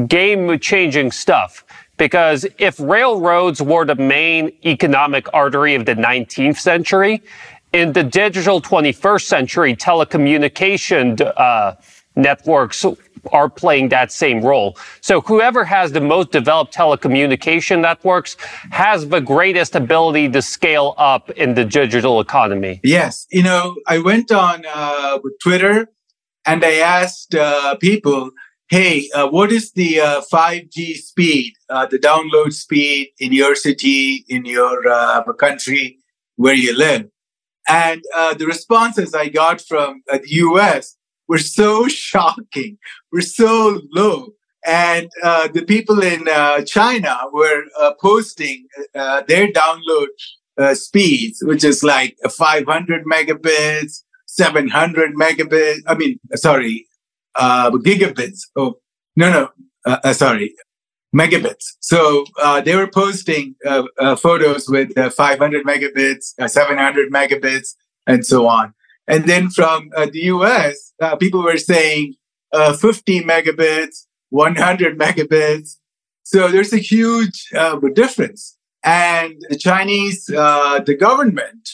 game 0.07 0.59
changing 0.59 1.13
stuff. 1.13 1.67
Because 1.99 2.47
if 2.57 2.81
railroads 2.81 3.61
were 3.61 3.85
the 3.85 3.95
main 3.95 4.53
economic 4.65 5.27
artery 5.35 5.75
of 5.75 5.85
the 5.85 5.95
19th 5.95 6.57
century, 6.57 7.23
in 7.75 7.93
the 7.93 8.03
digital 8.03 8.63
21st 8.63 9.25
century, 9.27 9.77
telecommunication 9.77 11.21
uh, 11.37 11.75
networks 12.17 12.87
are 13.31 13.49
playing 13.49 13.89
that 13.91 14.11
same 14.11 14.43
role. 14.43 14.77
So 15.01 15.21
whoever 15.21 15.65
has 15.65 15.93
the 15.93 16.01
most 16.01 16.33
developed 16.33 16.75
telecommunication 16.75 17.81
networks 17.81 18.37
has 18.71 19.09
the 19.09 19.21
greatest 19.21 19.75
ability 19.75 20.29
to 20.31 20.43
scale 20.43 20.95
up 20.99 21.31
in 21.31 21.55
the 21.55 21.65
digital 21.65 22.21
economy. 22.21 22.81
Yes. 22.83 23.27
You 23.31 23.43
know, 23.43 23.77
I 23.87 23.99
went 23.99 24.33
on 24.33 24.65
uh, 24.73 25.19
Twitter 25.43 25.89
and 26.45 26.65
I 26.65 26.75
asked 26.75 27.35
uh, 27.35 27.77
people, 27.77 28.31
hey, 28.69 29.09
uh, 29.15 29.29
what 29.29 29.53
is 29.53 29.73
the 29.73 29.97
5G 30.33 30.95
uh, 30.95 30.97
speed, 30.97 31.55
uh, 31.69 31.87
the 31.87 31.99
download 31.99 32.53
speed 32.53 33.11
in 33.19 33.33
your 33.33 33.55
city, 33.55 34.25
in 34.29 34.45
your 34.45 34.89
uh, 34.89 35.23
country 35.35 35.99
where 36.37 36.55
you 36.55 36.77
live? 36.77 37.09
And 37.69 38.03
the 38.39 38.47
responses 38.47 39.15
I 39.15 39.29
got 39.29 39.61
from 39.61 40.03
the 40.09 40.21
US 40.25 40.97
were 41.33 41.39
so 41.39 41.89
shocking, 41.89 42.77
were 43.11 43.23
so 43.23 43.81
low. 43.91 44.35
And 44.67 45.09
uh, 45.25 45.49
the 45.49 45.63
people 45.63 46.03
in 46.03 46.29
uh, 46.29 46.61
China 46.77 47.17
were 47.33 47.63
uh, 47.81 47.93
posting 47.99 48.67
uh, 48.95 49.23
their 49.27 49.49
download 49.49 50.09
speeds, 50.75 51.43
which 51.43 51.65
is 51.65 51.83
like 51.83 52.15
500 52.29 53.07
megabits, 53.07 54.03
700 54.27 55.15
megabits. 55.15 55.79
I 55.87 55.95
mean, 55.95 56.21
sorry, 56.35 56.87
gigabits. 57.35 58.41
Oh, 58.55 58.75
no, 59.17 59.27
no, 59.87 60.13
sorry, 60.13 60.55
megabits. 61.17 61.65
So 61.81 62.27
uh, 62.43 62.61
they 62.61 62.77
were 62.77 62.91
posting 62.91 63.55
uh, 63.67 63.85
uh, 63.99 64.17
photos 64.17 64.69
with 64.69 64.97
uh, 64.99 65.09
500 65.09 65.65
megabits, 65.65 66.35
uh, 66.39 66.47
700 66.47 67.11
megabits, 67.11 67.75
and 68.07 68.27
so 68.27 68.47
on. 68.47 68.75
And 69.09 69.25
then 69.25 69.51
from 69.51 69.91
uh, 69.97 70.07
the 70.13 70.23
US, 70.35 70.95
people 71.19 71.43
were 71.43 71.57
saying 71.57 72.15
50 72.53 73.23
megabits, 73.23 74.07
100 74.31 74.99
megabits. 74.99 75.79
So 76.23 76.49
there's 76.49 76.73
a 76.73 76.79
huge 76.79 77.49
difference. 77.95 78.57
And 78.85 79.35
the 79.49 79.57
Chinese, 79.57 80.27
the 80.27 80.97
government, 80.99 81.71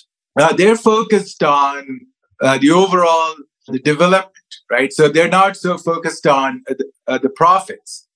they're 0.56 0.76
focused 0.76 1.42
on 1.42 2.00
the 2.40 2.70
overall 2.70 3.34
the 3.66 3.78
development, 3.78 4.32
right? 4.70 4.90
So 4.92 5.08
they're 5.08 5.28
not 5.28 5.56
so 5.56 5.76
focused 5.76 6.26
on 6.26 6.64
the, 6.66 7.18
the 7.18 7.28
profits 7.28 8.08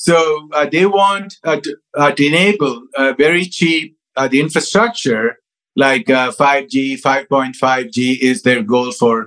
so 0.00 0.48
uh, 0.54 0.64
they 0.64 0.86
want 0.86 1.36
uh, 1.44 1.60
to, 1.60 1.76
uh, 1.94 2.10
to, 2.12 2.26
enable 2.26 2.84
uh, 2.96 3.12
very 3.18 3.44
cheap 3.44 3.98
uh, 4.16 4.28
the 4.28 4.40
infrastructure 4.40 5.36
like 5.76 6.06
5G, 6.06 7.04
uh, 7.04 7.08
5.5G 7.08 8.18
is 8.20 8.42
their 8.42 8.62
goal 8.62 8.92
for 8.92 9.24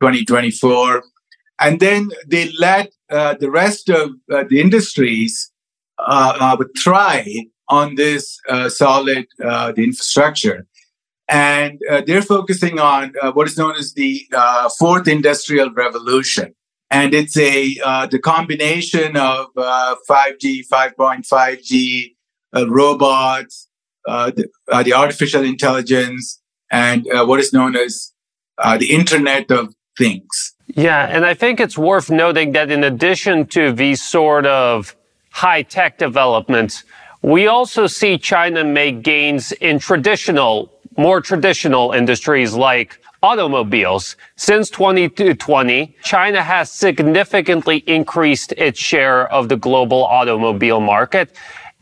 2024, 0.00 1.02
and 1.60 1.80
then 1.80 2.10
they 2.26 2.50
let 2.58 2.92
the 3.08 3.50
rest 3.50 3.88
of 3.88 4.10
the 4.28 4.60
industries 4.60 5.50
thrive 6.76 7.26
on 7.68 7.94
this 7.96 8.38
solid 8.68 9.26
the 9.38 9.74
infrastructure. 9.76 10.66
And 11.30 11.78
they're 12.06 12.22
focusing 12.22 12.78
on 12.78 13.14
what 13.34 13.48
is 13.48 13.58
known 13.58 13.76
as 13.76 13.94
the 13.94 14.26
fourth 14.78 15.08
industrial 15.08 15.72
revolution 15.72 16.54
and 16.90 17.14
it's 17.14 17.36
a 17.36 17.76
uh, 17.84 18.06
the 18.06 18.18
combination 18.18 19.16
of 19.16 19.48
uh, 19.56 19.94
5G, 20.08 20.66
5.5G, 20.68 22.14
uh, 22.56 22.68
robots, 22.68 23.67
uh, 23.67 23.67
the, 24.08 24.48
uh, 24.70 24.82
the, 24.82 24.92
artificial 24.92 25.44
intelligence, 25.44 26.40
and 26.70 27.06
uh, 27.12 27.24
what 27.24 27.40
is 27.40 27.52
known 27.52 27.76
as 27.76 28.12
the 28.78 28.90
Internet 28.90 29.50
of 29.50 29.74
Things. 29.96 30.54
Yeah, 30.74 31.06
and 31.06 31.24
I 31.24 31.34
think 31.34 31.60
it's 31.60 31.76
worth 31.76 32.10
noting 32.10 32.52
that 32.52 32.70
in 32.70 32.84
addition 32.84 33.46
to 33.48 33.72
these 33.72 34.02
sort 34.02 34.46
of 34.46 34.94
high 35.30 35.62
tech 35.62 35.98
developments, 35.98 36.84
we 37.22 37.46
also 37.46 37.86
see 37.86 38.18
China 38.18 38.62
make 38.64 39.02
gains 39.02 39.52
in 39.52 39.78
traditional, 39.78 40.70
more 40.96 41.20
traditional 41.20 41.92
industries 41.92 42.54
like 42.54 43.00
automobiles. 43.22 44.16
Since 44.36 44.70
2020, 44.70 45.96
China 46.04 46.42
has 46.42 46.70
significantly 46.70 47.78
increased 47.86 48.52
its 48.56 48.78
share 48.78 49.30
of 49.32 49.48
the 49.48 49.56
global 49.56 50.04
automobile 50.04 50.80
market. 50.80 51.34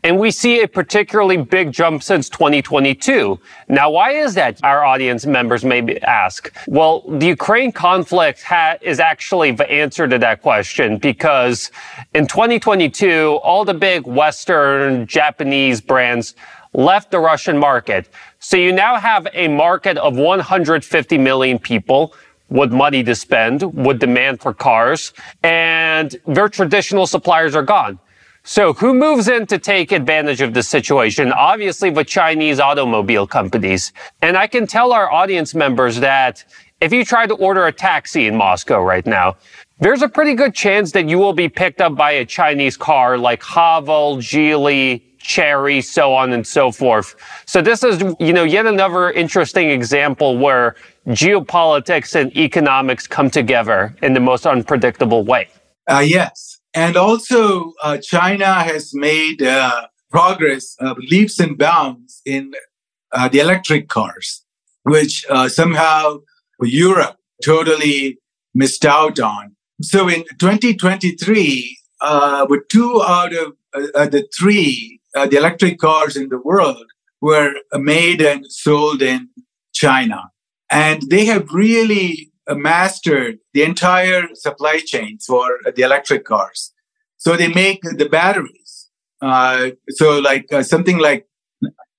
And 0.03 0.19
we 0.19 0.29
see 0.29 0.61
a 0.61 0.67
particularly 0.67 1.37
big 1.37 1.71
jump 1.71 2.03
since 2.03 2.29
2022. 2.29 3.39
Now, 3.67 3.89
why 3.89 4.11
is 4.11 4.35
that? 4.35 4.59
Our 4.63 4.85
audience 4.85 5.25
members 5.25 5.65
may 5.65 5.97
ask. 5.99 6.53
Well, 6.67 7.03
the 7.07 7.27
Ukraine 7.27 7.71
conflict 7.71 8.43
ha- 8.43 8.77
is 8.81 8.99
actually 8.99 9.51
the 9.51 9.69
answer 9.69 10.07
to 10.07 10.19
that 10.19 10.43
question 10.43 10.97
because 10.97 11.71
in 12.13 12.27
2022, 12.27 13.39
all 13.43 13.65
the 13.65 13.73
big 13.73 14.05
Western 14.05 15.07
Japanese 15.07 15.81
brands 15.81 16.35
left 16.73 17.09
the 17.09 17.19
Russian 17.19 17.57
market. 17.57 18.07
So 18.39 18.55
you 18.55 18.71
now 18.71 18.97
have 18.97 19.27
a 19.33 19.47
market 19.47 19.97
of 19.97 20.15
150 20.15 21.17
million 21.17 21.57
people 21.57 22.13
with 22.49 22.71
money 22.71 23.03
to 23.03 23.15
spend, 23.15 23.63
with 23.63 23.99
demand 23.99 24.41
for 24.41 24.53
cars, 24.53 25.11
and 25.43 26.15
their 26.27 26.47
traditional 26.47 27.07
suppliers 27.07 27.55
are 27.55 27.63
gone. 27.63 27.99
So 28.49 28.71
who 28.71 28.93
moves 28.93 29.27
in 29.27 29.45
to 29.47 29.59
take 29.59 29.91
advantage 29.91 30.39
of 30.39 30.53
this 30.53 30.69
situation? 30.69 31.33
Obviously 31.33 31.89
the 31.89 32.05
Chinese 32.05 32.61
automobile 32.61 33.27
companies. 33.27 33.91
And 34.21 34.37
I 34.37 34.47
can 34.47 34.65
tell 34.65 34.93
our 34.93 35.11
audience 35.11 35.53
members 35.53 35.99
that 35.99 36.45
if 36.79 36.93
you 36.93 37.03
try 37.03 37.27
to 37.27 37.33
order 37.33 37.67
a 37.67 37.73
taxi 37.73 38.25
in 38.25 38.37
Moscow 38.37 38.81
right 38.81 39.05
now, 39.05 39.35
there's 39.79 40.01
a 40.01 40.07
pretty 40.07 40.33
good 40.33 40.55
chance 40.55 40.93
that 40.93 41.09
you 41.09 41.17
will 41.17 41.33
be 41.33 41.49
picked 41.49 41.81
up 41.81 41.97
by 41.97 42.11
a 42.11 42.25
Chinese 42.25 42.77
car 42.77 43.17
like 43.17 43.41
Haval, 43.41 44.19
Geely, 44.19 45.01
Chery, 45.17 45.81
so 45.81 46.13
on 46.13 46.31
and 46.31 46.47
so 46.47 46.71
forth. 46.71 47.17
So 47.45 47.61
this 47.61 47.83
is, 47.83 48.01
you 48.17 48.31
know, 48.31 48.45
yet 48.45 48.65
another 48.65 49.11
interesting 49.11 49.71
example 49.71 50.37
where 50.37 50.77
geopolitics 51.07 52.15
and 52.15 52.35
economics 52.37 53.07
come 53.07 53.29
together 53.29 53.93
in 54.01 54.13
the 54.13 54.21
most 54.21 54.47
unpredictable 54.47 55.25
way. 55.25 55.49
Uh, 55.85 55.99
yes. 55.99 56.56
And 56.77 56.95
also, 56.95 57.73
uh, 57.81 57.97
China 57.97 58.61
has 58.61 58.93
made 58.93 59.41
uh, 59.41 59.87
progress, 60.11 60.75
leaps 61.09 61.39
and 61.39 61.57
bounds 61.57 62.21
in 62.23 62.53
uh, 63.11 63.27
the 63.29 63.39
electric 63.39 63.89
cars, 63.89 64.45
which 64.83 65.25
uh, 65.27 65.49
somehow 65.49 66.19
Europe 66.61 67.17
totally 67.43 68.19
missed 68.53 68.85
out 68.85 69.19
on. 69.19 69.55
So 69.81 70.07
in 70.07 70.23
2023, 70.39 71.79
uh, 71.99 72.45
with 72.47 72.67
two 72.67 73.01
out 73.01 73.33
of 73.33 73.53
the 73.73 74.27
three 74.37 74.99
uh, 75.15 75.25
the 75.25 75.37
electric 75.37 75.79
cars 75.79 76.15
in 76.15 76.29
the 76.29 76.37
world 76.37 76.85
were 77.21 77.55
made 77.73 78.21
and 78.21 78.45
sold 78.51 79.01
in 79.01 79.29
China. 79.73 80.29
And 80.69 81.01
they 81.09 81.25
have 81.25 81.49
really 81.51 82.26
mastered 82.55 83.39
the 83.53 83.63
entire 83.63 84.27
supply 84.33 84.79
chain 84.79 85.17
for 85.19 85.59
the 85.75 85.81
electric 85.81 86.25
cars. 86.25 86.73
So 87.17 87.35
they 87.35 87.47
make 87.47 87.81
the 87.81 88.07
batteries. 88.07 88.89
Uh, 89.21 89.71
so 89.89 90.19
like 90.19 90.51
uh, 90.53 90.63
something 90.63 90.99
like 90.99 91.27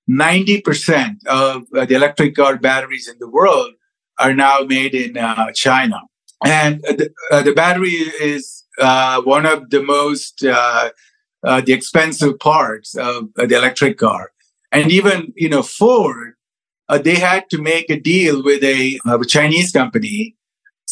90% 0.09 1.27
of 1.27 1.63
uh, 1.75 1.85
the 1.85 1.95
electric 1.95 2.35
car 2.35 2.57
batteries 2.57 3.07
in 3.07 3.17
the 3.19 3.29
world 3.29 3.73
are 4.17 4.33
now 4.33 4.61
made 4.61 4.95
in 4.95 5.17
uh, 5.17 5.51
China. 5.53 5.99
And 6.43 6.81
the, 6.81 7.11
uh, 7.31 7.43
the 7.43 7.53
battery 7.53 7.89
is 7.89 8.63
uh, 8.79 9.21
one 9.21 9.45
of 9.45 9.69
the 9.69 9.83
most 9.83 10.39
the 10.39 10.93
expensive 11.73 12.39
parts 12.39 12.95
of 12.95 13.29
the 13.35 13.55
electric 13.55 13.97
car. 13.97 14.31
And 14.71 14.91
even, 14.91 15.33
you 15.35 15.49
know, 15.49 15.63
Ford, 15.63 16.33
they 17.01 17.15
had 17.15 17.49
to 17.49 17.61
make 17.61 17.89
a 17.89 17.99
deal 17.99 18.43
with 18.43 18.63
a 18.63 18.99
Chinese 19.27 19.71
company 19.71 20.35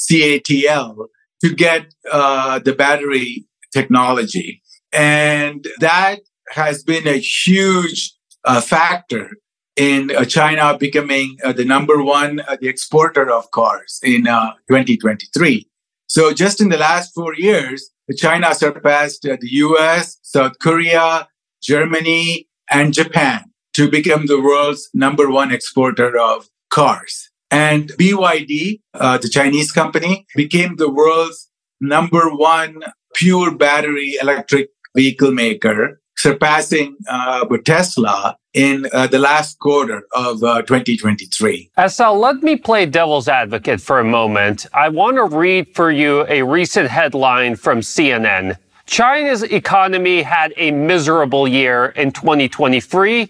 CATL 0.10 1.08
to 1.42 1.56
get 1.56 1.94
uh, 2.12 2.60
the 2.60 2.74
battery 2.74 3.46
technology. 3.74 4.62
And 4.92 5.68
that 5.80 6.22
has 6.50 6.84
been 6.84 7.08
a 7.08 7.18
huge 7.18 8.14
uh, 8.46 8.62
factor 8.62 9.32
in 9.76 10.12
uh, 10.16 10.26
China 10.26 10.78
becoming 10.78 11.38
uh, 11.44 11.54
the 11.54 11.66
number 11.66 12.02
one 12.04 12.40
uh, 12.48 12.58
the 12.60 12.68
exporter 12.68 13.30
of 13.30 13.52
cars 13.52 14.00
in 14.04 14.28
uh, 14.28 14.54
2023. 14.70 15.68
So 16.08 16.34
just 16.34 16.62
in 16.62 16.70
the 16.70 16.78
last 16.78 17.14
four 17.14 17.36
years, 17.36 17.92
China 18.18 18.56
surpassed 18.56 19.24
the 19.24 19.38
US, 19.42 20.18
South 20.24 20.58
Korea, 20.60 21.28
Germany, 21.62 22.48
and 22.72 22.94
Japan 22.94 23.44
to 23.74 23.90
become 23.90 24.26
the 24.26 24.42
world's 24.42 24.90
number 24.94 25.30
one 25.30 25.52
exporter 25.52 26.18
of 26.18 26.48
cars. 26.70 27.27
And 27.50 27.90
BYD, 27.94 28.82
uh, 28.94 29.18
the 29.18 29.30
Chinese 29.30 29.72
company, 29.72 30.26
became 30.36 30.76
the 30.76 30.92
world's 30.92 31.50
number 31.80 32.30
one 32.30 32.84
pure 33.16 33.56
battery 33.56 34.16
electric 34.22 34.70
vehicle 34.96 35.32
maker, 35.32 36.02
surpassing 36.18 36.98
uh, 37.10 37.46
Tesla 37.64 38.38
in 38.54 38.88
uh, 38.92 39.08
the 39.08 39.20
last 39.20 39.60
quarter 39.60 40.04
of 40.14 40.44
uh, 40.44 40.62
2023. 40.64 41.70
SL, 41.88 42.04
let 42.14 42.42
me 42.42 42.56
play 42.56 42.86
devil's 42.86 43.28
advocate 43.28 43.80
for 43.80 44.00
a 44.00 44.04
moment. 44.04 44.66
I 44.74 44.90
want 44.90 45.18
to 45.18 45.26
read 45.26 45.76
for 45.76 45.92
you 45.92 46.26
a 46.28 46.42
recent 46.42 46.90
headline 46.90 47.56
from 47.56 47.80
CNN. 47.80 48.58
China's 48.88 49.44
economy 49.44 50.22
had 50.22 50.54
a 50.58 50.72
miserable 50.72 51.48
year 51.48 51.88
in 51.88 52.12
2023. 52.12 53.28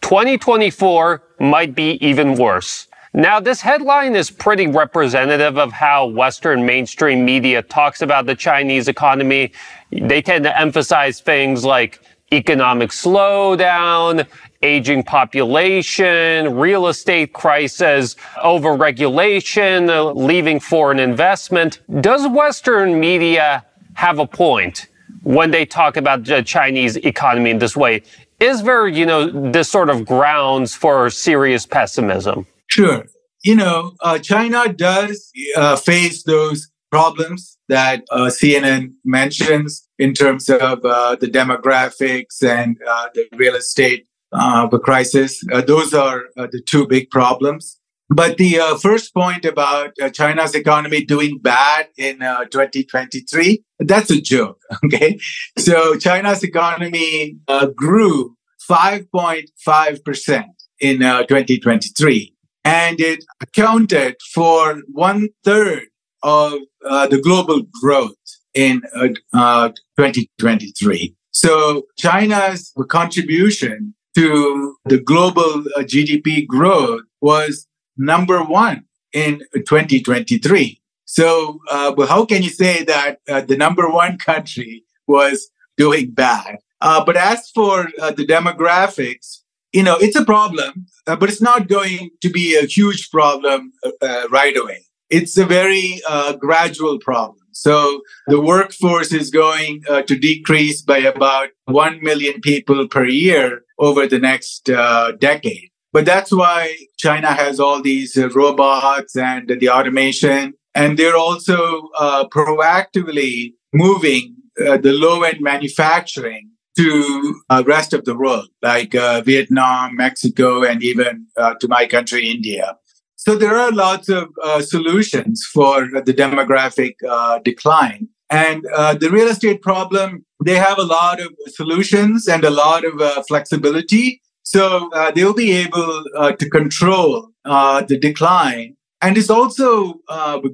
2024 0.00 1.22
might 1.40 1.74
be 1.74 1.92
even 2.06 2.36
worse. 2.36 2.88
Now, 3.14 3.40
this 3.40 3.60
headline 3.60 4.16
is 4.16 4.30
pretty 4.30 4.68
representative 4.68 5.58
of 5.58 5.70
how 5.70 6.06
Western 6.06 6.64
mainstream 6.64 7.26
media 7.26 7.60
talks 7.60 8.00
about 8.00 8.24
the 8.24 8.34
Chinese 8.34 8.88
economy. 8.88 9.52
They 9.90 10.22
tend 10.22 10.44
to 10.44 10.58
emphasize 10.58 11.20
things 11.20 11.62
like 11.62 12.00
economic 12.32 12.88
slowdown, 12.88 14.26
aging 14.62 15.02
population, 15.02 16.56
real 16.56 16.86
estate 16.86 17.34
crisis, 17.34 18.14
overregulation, 18.38 20.14
leaving 20.16 20.58
foreign 20.58 20.98
investment. 20.98 21.80
Does 22.00 22.26
Western 22.26 22.98
media 22.98 23.66
have 23.92 24.20
a 24.20 24.26
point 24.26 24.86
when 25.22 25.50
they 25.50 25.66
talk 25.66 25.98
about 25.98 26.24
the 26.24 26.42
Chinese 26.42 26.96
economy 26.96 27.50
in 27.50 27.58
this 27.58 27.76
way? 27.76 28.04
Is 28.40 28.62
there, 28.62 28.88
you 28.88 29.04
know, 29.04 29.50
this 29.50 29.68
sort 29.68 29.90
of 29.90 30.06
grounds 30.06 30.74
for 30.74 31.10
serious 31.10 31.66
pessimism? 31.66 32.46
Sure. 32.74 33.04
You 33.44 33.54
know, 33.54 33.92
uh, 34.00 34.18
China 34.18 34.72
does 34.72 35.30
uh, 35.58 35.76
face 35.76 36.22
those 36.22 36.70
problems 36.90 37.58
that 37.68 38.02
uh, 38.10 38.30
CNN 38.38 38.92
mentions 39.04 39.86
in 39.98 40.14
terms 40.14 40.48
of 40.48 40.82
uh, 40.82 41.16
the 41.20 41.26
demographics 41.26 42.42
and 42.42 42.78
uh, 42.88 43.08
the 43.12 43.28
real 43.36 43.56
estate 43.56 44.06
uh, 44.32 44.66
crisis. 44.78 45.44
those 45.66 45.92
are 45.92 46.22
the 46.36 46.62
two 46.66 46.86
big 46.86 47.10
problems. 47.10 47.78
But 48.08 48.38
the 48.38 48.78
first 48.80 49.12
point 49.12 49.44
about 49.44 49.92
China's 50.14 50.54
economy 50.54 51.04
doing 51.04 51.40
bad 51.42 51.88
in 51.98 52.20
2023, 52.20 53.62
that's 53.80 54.10
a 54.10 54.20
joke. 54.20 54.58
Okay. 54.86 55.18
So 55.58 55.96
China's 55.96 56.42
economy 56.42 57.36
grew 57.76 58.34
5.5% 58.70 60.44
in 60.80 60.98
2023 61.00 62.32
and 62.64 63.00
it 63.00 63.24
accounted 63.40 64.16
for 64.32 64.82
one 64.92 65.28
third 65.44 65.84
of 66.22 66.54
uh, 66.84 67.06
the 67.06 67.20
global 67.20 67.62
growth 67.80 68.14
in 68.54 68.82
uh, 68.94 69.08
uh, 69.34 69.68
2023. 69.98 71.14
So 71.30 71.84
China's 71.98 72.72
contribution 72.88 73.94
to 74.14 74.76
the 74.84 74.98
global 74.98 75.64
uh, 75.76 75.80
GDP 75.80 76.46
growth 76.46 77.02
was 77.20 77.66
number 77.96 78.42
one 78.42 78.84
in 79.12 79.40
2023. 79.54 80.80
So, 81.04 81.60
uh, 81.70 81.92
well, 81.96 82.06
how 82.06 82.24
can 82.24 82.42
you 82.42 82.50
say 82.50 82.84
that 82.84 83.20
uh, 83.28 83.40
the 83.42 83.56
number 83.56 83.88
one 83.88 84.18
country 84.18 84.84
was 85.06 85.50
doing 85.76 86.10
bad? 86.10 86.58
but 86.80 87.16
as 87.16 87.48
for 87.50 87.84
the 88.16 88.26
demographics, 88.26 89.41
you 89.72 89.82
know, 89.82 89.96
it's 89.96 90.16
a 90.16 90.24
problem, 90.24 90.86
uh, 91.06 91.16
but 91.16 91.28
it's 91.28 91.42
not 91.42 91.68
going 91.68 92.10
to 92.20 92.30
be 92.30 92.56
a 92.56 92.66
huge 92.66 93.10
problem 93.10 93.72
uh, 93.84 93.90
uh 94.02 94.28
right 94.30 94.56
away. 94.56 94.84
It's 95.10 95.36
a 95.36 95.44
very 95.44 96.00
uh, 96.08 96.34
gradual 96.36 96.98
problem. 96.98 97.38
So 97.52 98.00
the 98.28 98.40
workforce 98.40 99.12
is 99.12 99.30
going 99.30 99.82
uh, 99.88 100.02
to 100.02 100.18
decrease 100.18 100.80
by 100.80 100.98
about 100.98 101.50
1 101.66 102.02
million 102.02 102.40
people 102.40 102.88
per 102.88 103.04
year 103.04 103.62
over 103.78 104.06
the 104.06 104.18
next 104.18 104.70
uh, 104.70 105.12
decade. 105.12 105.68
But 105.92 106.06
that's 106.06 106.32
why 106.32 106.74
China 106.96 107.34
has 107.34 107.60
all 107.60 107.82
these 107.82 108.16
robots 108.16 109.14
and 109.14 109.48
the 109.60 109.68
automation. 109.68 110.54
And 110.74 110.98
they're 110.98 111.16
also 111.16 111.90
proactively 112.32 113.52
moving 113.74 114.36
the 114.56 114.96
low 114.98 115.22
end 115.22 115.42
manufacturing 115.42 116.51
to 116.76 117.40
uh, 117.50 117.62
rest 117.66 117.92
of 117.92 118.04
the 118.04 118.16
world, 118.16 118.48
like 118.62 118.94
uh, 118.94 119.20
Vietnam, 119.22 119.96
Mexico, 119.96 120.62
and 120.62 120.82
even 120.82 121.26
uh, 121.36 121.54
to 121.60 121.68
my 121.68 121.86
country, 121.86 122.30
India. 122.30 122.76
So 123.16 123.36
there 123.36 123.56
are 123.56 123.70
lots 123.70 124.08
of 124.08 124.30
uh, 124.42 124.62
solutions 124.62 125.48
for 125.52 125.86
the 125.90 126.14
demographic 126.14 126.94
uh, 127.08 127.38
decline. 127.38 128.08
And 128.30 128.66
uh, 128.74 128.94
the 128.94 129.10
real 129.10 129.28
estate 129.28 129.62
problem, 129.62 130.24
they 130.44 130.56
have 130.56 130.78
a 130.78 130.84
lot 130.84 131.20
of 131.20 131.28
solutions 131.48 132.26
and 132.26 132.42
a 132.44 132.50
lot 132.50 132.84
of 132.84 133.26
flexibility. 133.26 134.22
So 134.42 134.90
they'll 135.14 135.34
be 135.34 135.52
able 135.52 136.04
to 136.38 136.50
control 136.50 137.28
the 137.44 137.98
decline. 138.00 138.76
And 139.02 139.18
it's 139.18 139.30
also 139.30 140.00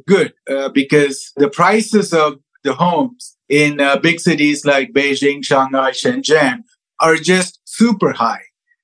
good 0.07 0.35
because 0.74 1.33
the 1.37 1.48
prices 1.48 2.12
of 2.12 2.40
the 2.64 2.74
homes 2.74 3.38
in 3.49 3.81
uh, 3.81 3.97
big 3.99 4.21
cities 4.21 4.65
like 4.65 4.93
Beijing, 4.93 5.45
Shanghai, 5.45 5.91
Shenzhen 5.91 6.65
are 7.01 7.17
just 7.17 7.61
super 7.65 8.13
high. 8.13 8.43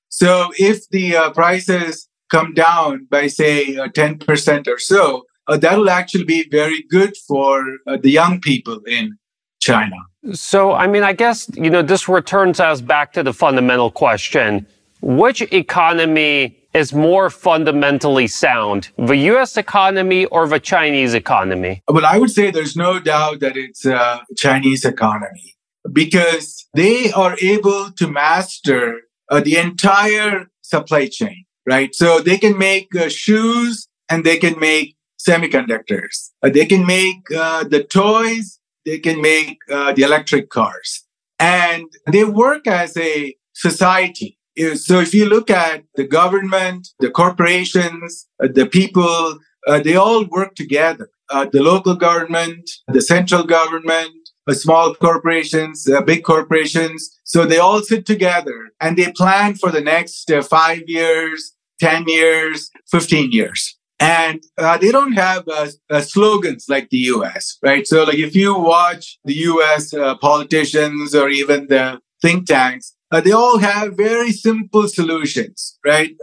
So 0.09 0.51
if 0.57 0.87
the 0.89 1.15
uh, 1.15 1.31
prices 1.31 2.07
come 2.31 2.53
down 2.53 3.07
by 3.09 3.27
say 3.27 3.77
uh, 3.77 3.87
10% 3.89 4.67
or 4.67 4.79
so, 4.79 5.25
uh, 5.47 5.57
that 5.57 5.77
will 5.77 5.89
actually 5.89 6.23
be 6.23 6.47
very 6.49 6.83
good 6.89 7.15
for 7.27 7.63
uh, 7.87 7.97
the 8.01 8.09
young 8.09 8.41
people 8.41 8.79
in 8.87 9.17
China. 9.59 9.95
So, 10.33 10.73
I 10.73 10.87
mean, 10.87 11.03
I 11.03 11.13
guess, 11.13 11.49
you 11.53 11.69
know, 11.69 11.81
this 11.81 12.07
returns 12.07 12.59
us 12.59 12.81
back 12.81 13.13
to 13.13 13.23
the 13.23 13.33
fundamental 13.33 13.91
question. 13.91 14.65
Which 15.01 15.41
economy 15.53 16.57
is 16.75 16.93
more 16.93 17.29
fundamentally 17.29 18.27
sound, 18.27 18.89
the 18.97 19.15
US 19.31 19.55
economy 19.55 20.25
or 20.25 20.47
the 20.47 20.59
Chinese 20.59 21.13
economy? 21.13 21.81
Well, 21.87 22.05
I 22.05 22.17
would 22.17 22.31
say 22.31 22.51
there's 22.51 22.75
no 22.75 22.99
doubt 22.99 23.39
that 23.39 23.55
it's 23.55 23.85
a 23.85 24.23
Chinese 24.35 24.83
economy 24.83 25.55
because 25.91 26.67
they 26.73 27.11
are 27.13 27.37
able 27.41 27.91
to 27.91 28.07
master 28.07 29.01
uh, 29.31 29.39
the 29.39 29.55
entire 29.55 30.47
supply 30.61 31.07
chain, 31.07 31.45
right? 31.65 31.95
So 31.95 32.19
they 32.19 32.37
can 32.37 32.57
make 32.57 32.93
uh, 32.93 33.07
shoes 33.07 33.87
and 34.09 34.25
they 34.25 34.37
can 34.37 34.59
make 34.59 34.95
semiconductors. 35.27 36.31
Uh, 36.43 36.49
they 36.49 36.65
can 36.65 36.85
make 36.85 37.21
uh, 37.35 37.63
the 37.63 37.83
toys. 37.83 38.59
They 38.85 38.99
can 38.99 39.21
make 39.21 39.57
uh, 39.71 39.93
the 39.93 40.03
electric 40.03 40.49
cars. 40.49 41.05
And 41.39 41.85
they 42.11 42.25
work 42.25 42.67
as 42.67 42.95
a 42.97 43.35
society 43.53 44.37
so 44.75 44.99
if 44.99 45.13
you 45.13 45.25
look 45.25 45.49
at 45.49 45.83
the 45.95 46.07
government, 46.07 46.87
the 46.99 47.09
corporations, 47.09 48.27
uh, 48.43 48.47
the 48.53 48.65
people, 48.65 49.39
uh, 49.67 49.79
they 49.79 49.95
all 49.95 50.25
work 50.25 50.55
together. 50.55 51.09
Uh, 51.29 51.47
the 51.51 51.61
local 51.61 51.95
government, 51.95 52.69
the 52.87 53.01
central 53.01 53.43
government, 53.43 54.13
uh, 54.47 54.53
small 54.53 54.93
corporations, 54.93 55.89
uh, 55.89 56.01
big 56.01 56.23
corporations. 56.23 57.09
So 57.23 57.45
they 57.45 57.57
all 57.57 57.81
sit 57.81 58.05
together 58.05 58.69
and 58.79 58.95
they 58.95 59.11
plan 59.11 59.55
for 59.55 59.71
the 59.71 59.81
next 59.81 60.29
uh, 60.31 60.43
five 60.43 60.83
years, 60.87 61.53
10 61.79 62.05
years, 62.07 62.69
15 62.91 63.31
years. 63.31 63.77
And 63.99 64.43
uh, 64.57 64.77
they 64.77 64.91
don't 64.91 65.13
have 65.13 65.47
uh, 65.47 65.69
uh, 65.89 66.01
slogans 66.01 66.65
like 66.67 66.89
the 66.89 66.97
US, 66.97 67.57
right? 67.63 67.87
So, 67.87 68.03
like 68.03 68.17
if 68.17 68.35
you 68.35 68.53
watch 68.53 69.17
the 69.23 69.33
US 69.33 69.93
politicians 70.19 71.15
or 71.15 71.29
even 71.29 71.67
the 71.67 72.01
think 72.21 72.45
tanks, 72.45 72.94
they 73.21 73.31
all 73.31 73.59
have 73.59 73.95
very 73.95 74.31
simple 74.31 74.87
solutions, 74.87 75.77
right? 75.85 76.15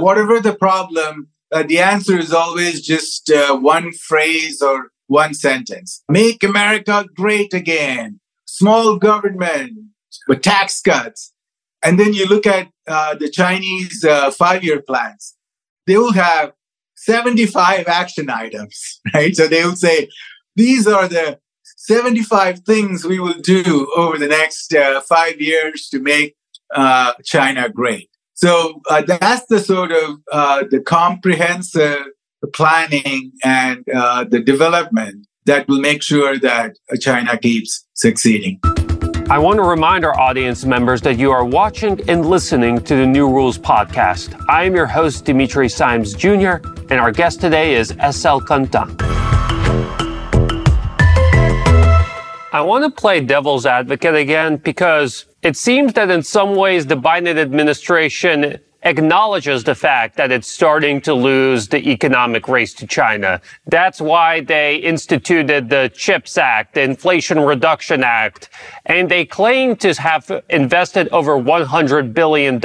whatever 0.00 0.40
the 0.40 0.54
problem, 0.54 1.28
the 1.50 1.78
answer 1.78 2.18
is 2.18 2.32
always 2.32 2.80
just 2.80 3.30
one 3.50 3.92
phrase 3.92 4.62
or 4.62 4.90
one 5.08 5.34
sentence. 5.34 6.04
Make 6.08 6.44
America 6.44 7.06
great 7.14 7.52
again. 7.52 8.20
Small 8.44 8.96
government 8.96 9.72
with 10.28 10.42
tax 10.42 10.80
cuts. 10.80 11.32
And 11.82 11.98
then 11.98 12.12
you 12.12 12.26
look 12.26 12.46
at 12.46 12.68
uh, 12.86 13.14
the 13.14 13.30
Chinese 13.30 14.04
uh, 14.04 14.30
five 14.30 14.62
year 14.62 14.80
plans. 14.80 15.34
They 15.86 15.96
will 15.96 16.12
have 16.12 16.52
75 16.96 17.88
action 17.88 18.30
items, 18.30 19.00
right? 19.14 19.34
So 19.34 19.46
they 19.46 19.64
will 19.64 19.76
say, 19.76 20.08
these 20.56 20.86
are 20.86 21.08
the 21.08 21.38
75 21.76 22.60
things 22.60 23.04
we 23.04 23.20
will 23.20 23.40
do 23.40 23.90
over 23.96 24.18
the 24.18 24.26
next 24.26 24.74
uh, 24.74 25.00
five 25.02 25.40
years 25.40 25.88
to 25.88 26.00
make 26.00 26.36
uh, 26.74 27.12
China 27.24 27.68
great. 27.68 28.10
So 28.34 28.80
uh, 28.88 29.02
that's 29.02 29.46
the 29.46 29.58
sort 29.58 29.92
of 29.92 30.20
uh, 30.30 30.64
the 30.70 30.80
comprehensive 30.80 32.04
planning 32.54 33.32
and 33.44 33.84
uh, 33.92 34.24
the 34.24 34.40
development 34.40 35.26
that 35.46 35.66
will 35.66 35.80
make 35.80 36.02
sure 36.02 36.38
that 36.38 36.76
China 37.00 37.36
keeps 37.38 37.86
succeeding. 37.94 38.60
I 39.30 39.38
want 39.38 39.58
to 39.58 39.62
remind 39.62 40.06
our 40.06 40.18
audience 40.18 40.64
members 40.64 41.02
that 41.02 41.18
you 41.18 41.30
are 41.30 41.44
watching 41.44 42.00
and 42.08 42.24
listening 42.24 42.80
to 42.84 42.96
the 42.96 43.06
New 43.06 43.28
Rules 43.28 43.58
podcast. 43.58 44.42
I 44.48 44.64
am 44.64 44.74
your 44.74 44.86
host, 44.86 45.26
Dimitri 45.26 45.68
Simes 45.68 46.14
Jr., 46.14 46.62
and 46.90 46.92
our 46.92 47.12
guest 47.12 47.38
today 47.40 47.74
is 47.74 47.88
SL 47.88 48.40
Kanthan. 48.40 48.98
I 52.50 52.62
want 52.62 52.84
to 52.84 52.90
play 52.90 53.20
devil's 53.20 53.66
advocate 53.66 54.14
again 54.14 54.56
because 54.56 55.26
it 55.42 55.56
seems 55.56 55.92
that 55.94 56.10
in 56.10 56.22
some 56.22 56.56
ways 56.56 56.86
the 56.86 56.96
Biden 56.96 57.38
administration 57.38 58.58
acknowledges 58.82 59.64
the 59.64 59.74
fact 59.74 60.16
that 60.16 60.30
it's 60.30 60.46
starting 60.46 61.00
to 61.00 61.12
lose 61.12 61.68
the 61.68 61.88
economic 61.90 62.46
race 62.48 62.72
to 62.72 62.86
China. 62.86 63.40
That's 63.66 64.00
why 64.00 64.40
they 64.40 64.76
instituted 64.76 65.68
the 65.68 65.90
CHIPS 65.94 66.38
Act, 66.38 66.74
the 66.74 66.82
Inflation 66.82 67.40
Reduction 67.40 68.04
Act, 68.04 68.50
and 68.86 69.08
they 69.08 69.24
claim 69.24 69.74
to 69.76 69.92
have 69.94 70.42
invested 70.48 71.08
over 71.08 71.32
$100 71.32 72.14
billion 72.14 72.60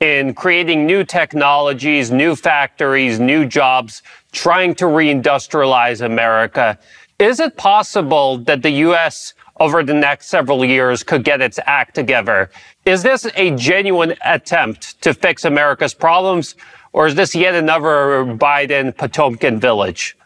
in 0.00 0.34
creating 0.34 0.86
new 0.86 1.04
technologies, 1.04 2.10
new 2.10 2.34
factories, 2.34 3.20
new 3.20 3.46
jobs, 3.46 4.02
trying 4.32 4.74
to 4.76 4.86
reindustrialize 4.86 6.04
America. 6.04 6.78
Is 7.18 7.38
it 7.38 7.56
possible 7.56 8.38
that 8.38 8.62
the 8.62 8.70
U.S 8.70 9.34
over 9.60 9.82
the 9.82 9.94
next 9.94 10.26
several 10.28 10.64
years 10.64 11.02
could 11.02 11.24
get 11.24 11.40
its 11.40 11.58
act 11.66 11.94
together. 11.94 12.50
Is 12.84 13.02
this 13.02 13.26
a 13.36 13.50
genuine 13.56 14.14
attempt 14.24 15.00
to 15.02 15.14
fix 15.14 15.44
America's 15.44 15.94
problems, 15.94 16.54
or 16.92 17.06
is 17.06 17.14
this 17.14 17.34
yet 17.34 17.54
another 17.54 18.24
Biden 18.24 18.96
Potemkin 18.96 19.60
village? 19.60 20.16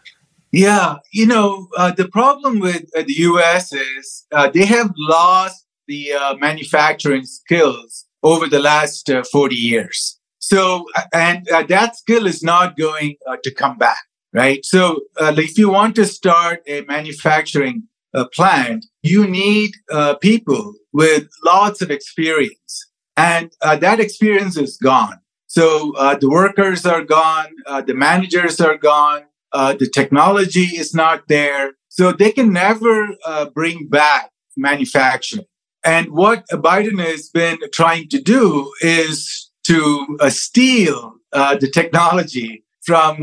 Yeah, 0.51 0.97
you 1.11 1.25
know, 1.25 1.67
uh, 1.75 1.91
the 1.91 2.07
problem 2.07 2.59
with 2.59 2.83
uh, 2.95 3.01
the 3.01 3.13
US 3.13 3.73
is 3.73 4.27
uh, 4.31 4.49
they 4.49 4.65
have 4.65 4.91
lost 4.97 5.65
the 5.87 6.13
uh, 6.13 6.35
manufacturing 6.35 7.25
skills 7.25 8.05
over 8.21 8.47
the 8.47 8.59
last 8.59 9.09
uh, 9.09 9.23
40 9.31 9.55
years. 9.55 10.19
So, 10.37 10.85
uh, 10.95 11.03
and 11.11 11.47
that 11.69 11.95
skill 11.95 12.27
is 12.27 12.43
not 12.43 12.77
going 12.77 13.15
to 13.43 13.51
come 13.51 13.79
back, 13.79 14.03
right? 14.31 14.63
So, 14.63 15.01
if 15.19 15.57
you 15.57 15.71
want 15.71 15.95
to 15.95 16.05
start 16.05 16.61
a 16.67 16.81
manufacturing 16.81 17.87
plant, 18.33 18.85
you 19.01 19.27
need 19.27 19.71
uh, 19.91 20.15
people 20.15 20.73
with 20.91 21.27
lots 21.45 21.81
of 21.81 21.89
experience. 21.91 22.89
And 23.17 23.51
uh, 23.61 23.75
that 23.77 23.99
experience 23.99 24.57
is 24.57 24.77
gone. 24.77 25.19
So 25.47 25.93
uh, 25.97 26.15
the 26.15 26.29
workers 26.29 26.85
are 26.85 27.03
gone, 27.03 27.49
uh, 27.67 27.81
the 27.81 27.93
managers 27.93 28.59
are 28.59 28.77
gone, 28.77 29.25
uh, 29.51 29.73
the 29.73 29.87
technology 29.87 30.65
is 30.65 30.95
not 30.95 31.27
there. 31.27 31.73
So 31.89 32.11
they 32.11 32.31
can 32.31 32.51
never 32.51 33.09
uh, 33.23 33.49
bring 33.51 33.87
back 33.87 34.31
manufacturing. 34.57 35.45
And 35.85 36.09
what 36.11 36.47
Biden 36.47 36.99
has 37.05 37.29
been 37.29 37.59
trying 37.71 38.09
to 38.09 38.19
do 38.19 38.71
is 38.81 39.51
to 39.67 40.17
steal 40.29 41.15
the 41.31 41.69
technology 41.71 42.63
from 42.81 43.17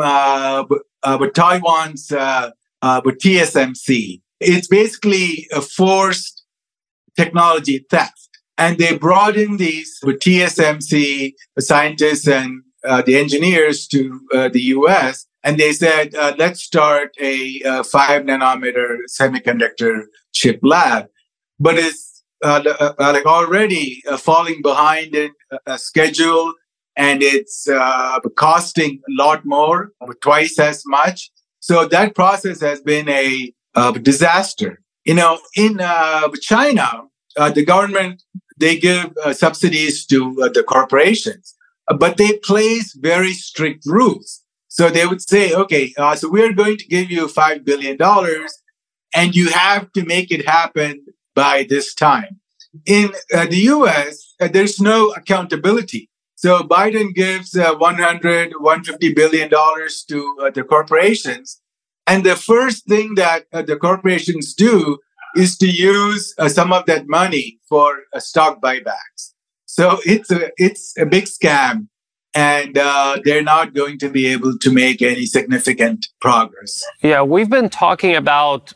Taiwan's 1.35 2.09
TSMC 2.83 4.21
it's 4.41 4.69
basically 4.69 5.47
a 5.53 5.61
forced 5.61 6.45
technology 7.17 7.85
theft. 7.91 8.29
And 8.57 8.79
they 8.79 8.97
brought 8.97 9.37
in 9.37 9.57
these 9.57 9.99
TSMC 10.05 11.33
scientists 11.59 12.29
and 12.29 12.63
uh, 12.85 13.03
the 13.03 13.17
engineers 13.17 13.87
to 13.89 14.21
uh, 14.35 14.49
the 14.49 14.61
US. 14.77 15.27
And 15.43 15.59
they 15.59 15.73
said, 15.73 16.15
uh, 16.15 16.35
let's 16.39 16.63
start 16.63 17.15
a 17.21 17.63
uh, 17.65 17.83
five 17.83 18.23
nanometer 18.23 18.99
semiconductor 19.09 20.05
chip 20.33 20.61
lab. 20.63 21.07
But 21.59 21.79
it's 21.79 22.23
uh, 22.43 22.63
uh, 22.79 22.95
like 22.99 23.27
already 23.27 24.03
falling 24.19 24.61
behind 24.63 25.15
in 25.15 25.33
a 25.67 25.79
schedule 25.79 26.53
and 26.97 27.23
it's 27.23 27.67
costing 28.37 29.01
a 29.09 29.23
lot 29.23 29.43
more, 29.45 29.93
twice 30.23 30.59
as 30.59 30.83
much. 30.87 31.31
So 31.61 31.87
that 31.87 32.15
process 32.15 32.61
has 32.61 32.81
been 32.81 33.09
a 33.09 33.53
of 33.75 34.03
disaster. 34.03 34.81
You 35.05 35.15
know, 35.15 35.39
in 35.57 35.81
uh, 35.81 36.29
China, 36.41 37.05
uh, 37.37 37.51
the 37.51 37.65
government 37.65 38.23
they 38.61 38.77
give 38.77 39.17
uh, 39.25 39.33
subsidies 39.33 40.05
to 40.07 40.43
uh, 40.43 40.49
the 40.51 40.63
corporations, 40.63 41.55
uh, 41.89 41.97
but 41.97 42.19
they 42.19 42.37
place 42.39 42.93
very 42.93 43.33
strict 43.33 43.87
rules. 43.87 44.43
So 44.69 44.91
they 44.91 45.07
would 45.07 45.23
say, 45.23 45.53
okay, 45.55 45.95
uh, 45.97 46.15
so 46.15 46.31
we're 46.31 46.53
going 46.53 46.77
to 46.77 46.87
give 46.87 47.11
you 47.11 47.27
five 47.27 47.65
billion 47.65 47.97
dollars, 47.97 48.53
and 49.15 49.35
you 49.35 49.49
have 49.49 49.91
to 49.93 50.05
make 50.05 50.31
it 50.31 50.47
happen 50.47 51.07
by 51.35 51.67
this 51.69 51.95
time. 51.95 52.41
In 52.87 53.13
the 53.33 53.63
U.S., 53.77 54.35
there's 54.39 54.81
no 54.81 55.11
accountability. 55.17 56.09
So 56.37 56.61
Biden 56.61 57.13
gives 57.15 57.51
100, 57.55 58.53
150 58.61 59.15
billion 59.15 59.49
dollars 59.49 60.05
to 60.05 60.51
the 60.55 60.63
corporations, 60.63 61.60
and 62.11 62.25
the 62.25 62.35
first 62.35 62.87
thing 62.87 63.15
that 63.15 63.47
uh, 63.53 63.63
the 63.63 63.77
corporations 63.77 64.53
do 64.53 64.99
is 65.37 65.57
to 65.59 65.69
use 65.69 66.35
uh, 66.39 66.49
some 66.49 66.73
of 66.73 66.85
that 66.87 67.07
money 67.07 67.61
for 67.69 68.01
uh, 68.13 68.19
stock 68.19 68.61
buybacks. 68.61 69.33
So 69.67 70.01
it's 70.05 70.31
a 70.33 70.51
it's 70.57 70.95
a 70.99 71.07
big 71.07 71.27
scam, 71.27 71.87
and 72.35 72.77
uh, 72.77 73.21
they're 73.25 73.45
not 73.45 73.75
going 73.75 73.99
to 73.99 74.09
be 74.09 74.27
able 74.27 74.59
to 74.59 74.73
make 74.73 75.01
any 75.01 75.25
significant 75.25 76.09
progress. 76.21 76.83
Yeah, 77.01 77.23
we've 77.23 77.49
been 77.49 77.71
talking 77.71 78.17
about 78.17 78.73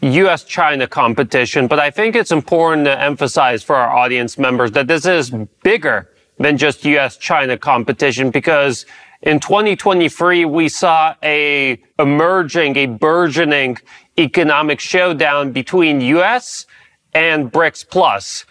U.S. 0.00 0.44
China 0.44 0.86
competition, 0.86 1.66
but 1.66 1.78
I 1.78 1.90
think 1.90 2.16
it's 2.16 2.32
important 2.32 2.86
to 2.86 2.98
emphasize 2.98 3.62
for 3.62 3.76
our 3.76 3.94
audience 3.94 4.38
members 4.38 4.70
that 4.72 4.86
this 4.86 5.04
is 5.04 5.30
bigger 5.62 6.08
than 6.38 6.56
just 6.56 6.86
U.S. 6.86 7.18
China 7.18 7.58
competition 7.58 8.30
because 8.30 8.86
in 9.22 9.40
2023, 9.40 10.44
we 10.44 10.68
saw 10.68 11.14
a 11.22 11.82
emerging, 11.98 12.76
a 12.76 12.86
burgeoning 12.86 13.78
economic 14.16 14.78
showdown 14.78 15.50
between 15.50 16.00
U.S. 16.00 16.66
and 17.14 17.50
BRICS 17.50 17.88
Plus. 17.88 18.44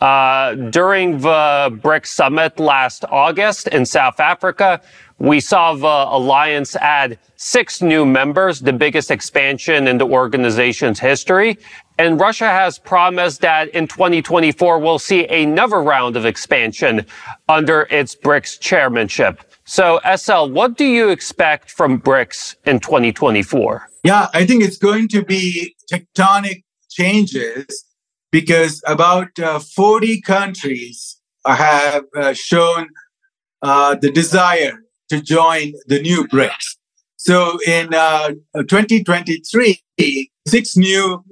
Uh, 0.00 0.54
during 0.54 1.18
the 1.18 1.70
BRICS 1.82 2.06
summit 2.06 2.58
last 2.58 3.04
August 3.10 3.68
in 3.68 3.84
South 3.86 4.18
Africa, 4.18 4.80
we 5.18 5.40
saw 5.40 5.74
the 5.74 5.86
alliance 5.86 6.76
add 6.76 7.18
six 7.36 7.82
new 7.82 8.04
members, 8.04 8.60
the 8.60 8.72
biggest 8.72 9.10
expansion 9.10 9.88
in 9.88 9.98
the 9.98 10.06
organization's 10.06 11.00
history. 11.00 11.58
And 11.98 12.20
Russia 12.20 12.48
has 12.48 12.78
promised 12.78 13.40
that 13.40 13.68
in 13.70 13.88
2024, 13.88 14.78
we'll 14.78 15.00
see 15.00 15.26
another 15.26 15.82
round 15.82 16.16
of 16.16 16.26
expansion 16.26 17.04
under 17.48 17.82
its 17.90 18.14
BRICS 18.14 18.60
chairmanship. 18.60 19.47
So, 19.70 20.00
SL, 20.16 20.46
what 20.46 20.78
do 20.78 20.86
you 20.86 21.10
expect 21.10 21.70
from 21.70 22.00
BRICS 22.00 22.56
in 22.64 22.80
2024? 22.80 23.86
Yeah, 24.02 24.28
I 24.32 24.46
think 24.46 24.64
it's 24.64 24.78
going 24.78 25.08
to 25.08 25.22
be 25.22 25.76
tectonic 25.92 26.62
changes 26.88 27.84
because 28.32 28.82
about 28.86 29.38
uh, 29.38 29.58
40 29.58 30.22
countries 30.22 31.20
have 31.46 32.04
uh, 32.16 32.32
shown 32.32 32.88
uh, 33.60 33.94
the 33.96 34.10
desire 34.10 34.84
to 35.10 35.20
join 35.20 35.74
the 35.86 36.00
new 36.00 36.26
BRICS. 36.28 36.78
So 37.18 37.58
in 37.66 37.92
uh, 37.92 38.30
2023, 38.56 39.82
six 40.46 40.78
new 40.78 41.22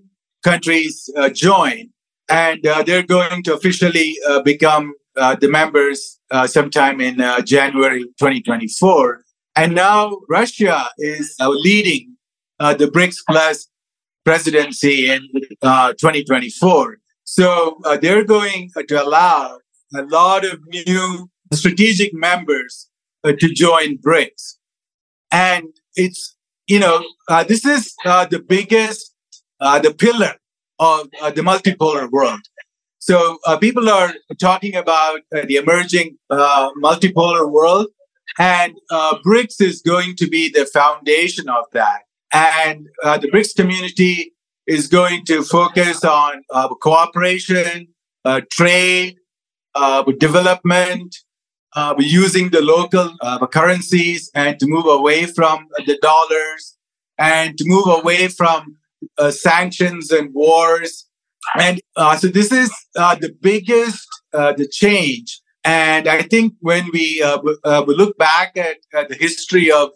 countries 0.44 1.08
join, 1.32 1.88
and 2.28 2.60
they're 2.62 3.02
going 3.02 3.44
to 3.44 3.54
officially 3.54 4.18
become 4.44 4.92
the 5.16 5.48
members 5.50 6.18
sometime 6.46 7.00
in 7.00 7.16
January 7.44 8.04
2024. 8.18 9.22
And 9.56 9.74
now 9.74 10.18
Russia 10.28 10.88
is 10.98 11.34
leading 11.40 12.16
the 12.58 12.90
BRICS 12.92 13.16
Plus 13.28 13.68
presidency 14.24 15.10
in 15.10 15.28
2024. 15.62 16.98
So 17.24 17.78
they're 18.00 18.24
going 18.24 18.70
to 18.88 19.02
allow 19.02 19.58
a 19.94 20.02
lot 20.02 20.44
of 20.44 20.60
new 20.68 21.30
strategic 21.52 22.12
members 22.12 22.88
uh, 23.24 23.32
to 23.38 23.48
join 23.48 23.98
BRICS. 23.98 24.56
And 25.32 25.68
it's, 25.94 26.36
you 26.66 26.78
know, 26.78 27.04
uh, 27.28 27.44
this 27.44 27.64
is 27.64 27.94
uh, 28.04 28.26
the 28.26 28.40
biggest, 28.40 29.14
uh, 29.60 29.78
the 29.78 29.92
pillar 29.92 30.34
of 30.78 31.08
uh, 31.20 31.30
the 31.30 31.42
multipolar 31.42 32.10
world. 32.10 32.40
So 33.06 33.38
uh, 33.46 33.56
people 33.56 33.88
are 33.88 34.12
talking 34.40 34.74
about 34.74 35.20
the 35.30 35.56
emerging 35.56 36.18
multipolar 36.30 37.48
world, 37.48 37.86
and 38.36 38.74
BRICS 39.24 39.60
is 39.60 39.80
going 39.80 40.16
to 40.16 40.26
be 40.28 40.50
the 40.50 40.66
foundation 40.66 41.48
of 41.48 41.66
that. 41.72 42.00
And 42.32 42.88
the 43.04 43.30
BRICS 43.32 43.54
community 43.54 44.32
is 44.66 44.88
going 44.88 45.24
to 45.26 45.44
focus 45.44 46.02
on 46.02 46.42
cooperation, 46.80 47.86
trade, 48.50 49.18
development, 50.18 51.16
uh, 51.76 51.94
using 51.98 52.50
the 52.50 52.62
local 52.62 53.14
uh, 53.20 53.46
currencies 53.46 54.30
and 54.34 54.58
to 54.58 54.66
move 54.66 54.86
away 54.86 55.26
from 55.26 55.68
the 55.86 55.98
dollars 56.02 56.76
and 57.18 57.56
to 57.58 57.64
move 57.66 57.86
away 57.86 58.28
from 58.28 58.78
uh, 59.18 59.30
sanctions 59.30 60.10
and 60.10 60.32
wars. 60.34 61.05
And 61.58 61.80
uh, 61.96 62.16
so 62.16 62.28
this 62.28 62.52
is 62.52 62.72
uh, 62.96 63.14
the 63.14 63.34
biggest 63.40 64.06
uh, 64.32 64.52
the 64.52 64.68
change. 64.68 65.40
And 65.64 66.06
I 66.06 66.22
think 66.22 66.54
when 66.60 66.88
we, 66.92 67.24
we 67.86 67.94
look 67.94 68.16
back 68.18 68.56
at, 68.56 68.76
at, 68.94 69.08
the 69.08 69.16
history 69.16 69.72
of 69.72 69.90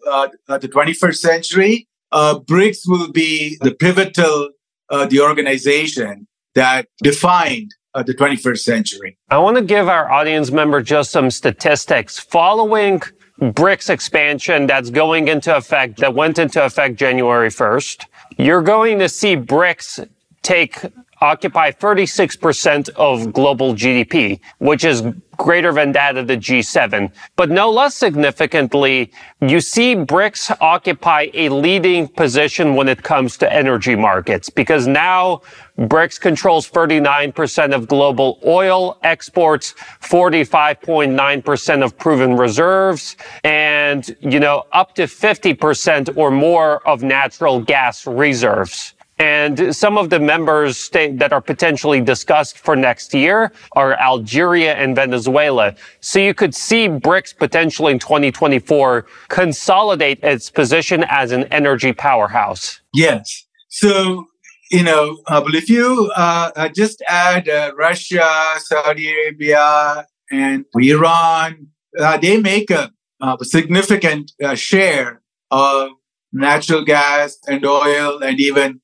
the 0.49 0.69
21st 0.69 1.17
century, 1.17 1.87
BRICS 2.13 2.81
will 2.87 3.13
be 3.13 3.57
the 3.61 3.73
pivotal 3.73 4.51
the 4.89 5.21
organization 5.21 6.27
that 6.55 6.89
defined 7.03 7.71
uh, 7.95 8.03
the 8.03 8.15
21st 8.15 8.59
century. 8.59 9.19
I 9.31 9.39
want 9.39 9.57
to 9.57 9.63
give 9.63 9.89
our 9.89 10.11
audience 10.11 10.51
member 10.51 10.83
just 10.83 11.11
some 11.11 11.31
statistics. 11.31 12.19
Following 12.19 13.01
BRICS 13.41 13.91
expansion 13.91 14.67
that's 14.67 14.91
going 14.91 15.29
into 15.29 15.57
effect, 15.57 15.99
that 15.99 16.15
went 16.15 16.39
into 16.39 16.65
effect 16.65 16.97
January 16.97 17.49
1st, 17.49 18.07
you're 18.39 18.63
going 18.63 18.99
to 18.99 19.09
see 19.09 19.37
BRICS 19.37 20.09
take 20.43 20.81
occupy 21.21 21.71
36% 21.71 22.89
of 22.91 23.33
global 23.33 23.75
GDP, 23.75 24.41
which 24.59 24.85
is 24.85 25.03
greater 25.37 25.73
than 25.73 25.93
that 25.93 26.17
of 26.17 26.27
the 26.27 26.37
G7. 26.37 27.11
But 27.37 27.51
no 27.51 27.71
less 27.71 27.95
significantly, 27.95 29.11
you 29.41 29.61
see 29.61 29.97
BRICS 29.97 30.57
occupy 30.61 31.29
a 31.33 31.49
leading 31.49 32.09
position 32.09 32.75
when 32.75 32.89
it 32.89 33.03
comes 33.03 33.39
to 33.39 33.53
energy 33.53 33.97
markets 33.97 34.51
because 34.51 34.87
now 34.87 35.41
BRICS 35.79 36.21
controls 36.21 36.71
39% 36.71 37.75
of 37.75 37.89
global 37.89 38.39
oil 38.45 38.99
exports, 39.03 39.75
45.9% 40.03 41.85
of 41.85 41.97
proven 41.97 42.37
reserves, 42.37 43.17
and, 43.45 44.15
you 44.21 44.41
know, 44.41 44.65
up 44.73 44.95
to 44.97 45.05
50% 45.05 46.17
or 46.19 46.31
more 46.31 46.87
of 46.87 47.03
natural 47.03 47.61
gas 47.61 48.07
reserves. 48.07 48.95
And 49.21 49.77
some 49.77 49.99
of 49.99 50.09
the 50.09 50.19
members 50.19 50.79
state 50.79 51.19
that 51.19 51.31
are 51.31 51.43
potentially 51.43 52.01
discussed 52.01 52.57
for 52.57 52.75
next 52.75 53.13
year 53.13 53.53
are 53.73 53.93
Algeria 54.01 54.75
and 54.77 54.97
Venezuela. 54.97 55.75
So 56.01 56.19
you 56.19 56.33
could 56.33 56.55
see 56.55 56.89
BRICS 56.89 57.37
potentially 57.37 57.93
in 57.93 57.99
2024 57.99 59.05
consolidate 59.29 60.25
its 60.25 60.49
position 60.49 61.05
as 61.11 61.33
an 61.33 61.45
energy 61.53 61.93
powerhouse. 61.93 62.81
Yes. 62.95 63.47
So, 63.69 64.27
you 64.71 64.83
know, 64.83 65.19
but 65.29 65.55
if 65.55 65.69
you 65.69 66.11
uh, 66.17 66.51
uh 66.57 66.69
just 66.71 67.03
add 67.07 67.47
uh, 67.47 67.73
Russia, 67.77 68.27
Saudi 68.57 69.13
Arabia, 69.13 70.07
and 70.31 70.65
Iran, 70.75 71.67
uh, 71.99 72.17
they 72.17 72.41
make 72.41 72.71
a, 72.71 72.91
a 73.21 73.37
significant 73.45 74.33
uh, 74.43 74.55
share 74.55 75.21
of 75.51 75.91
natural 76.33 76.87
gas 76.87 77.37
and 77.47 77.67
oil 77.67 78.23
and 78.23 78.41
even 78.41 78.81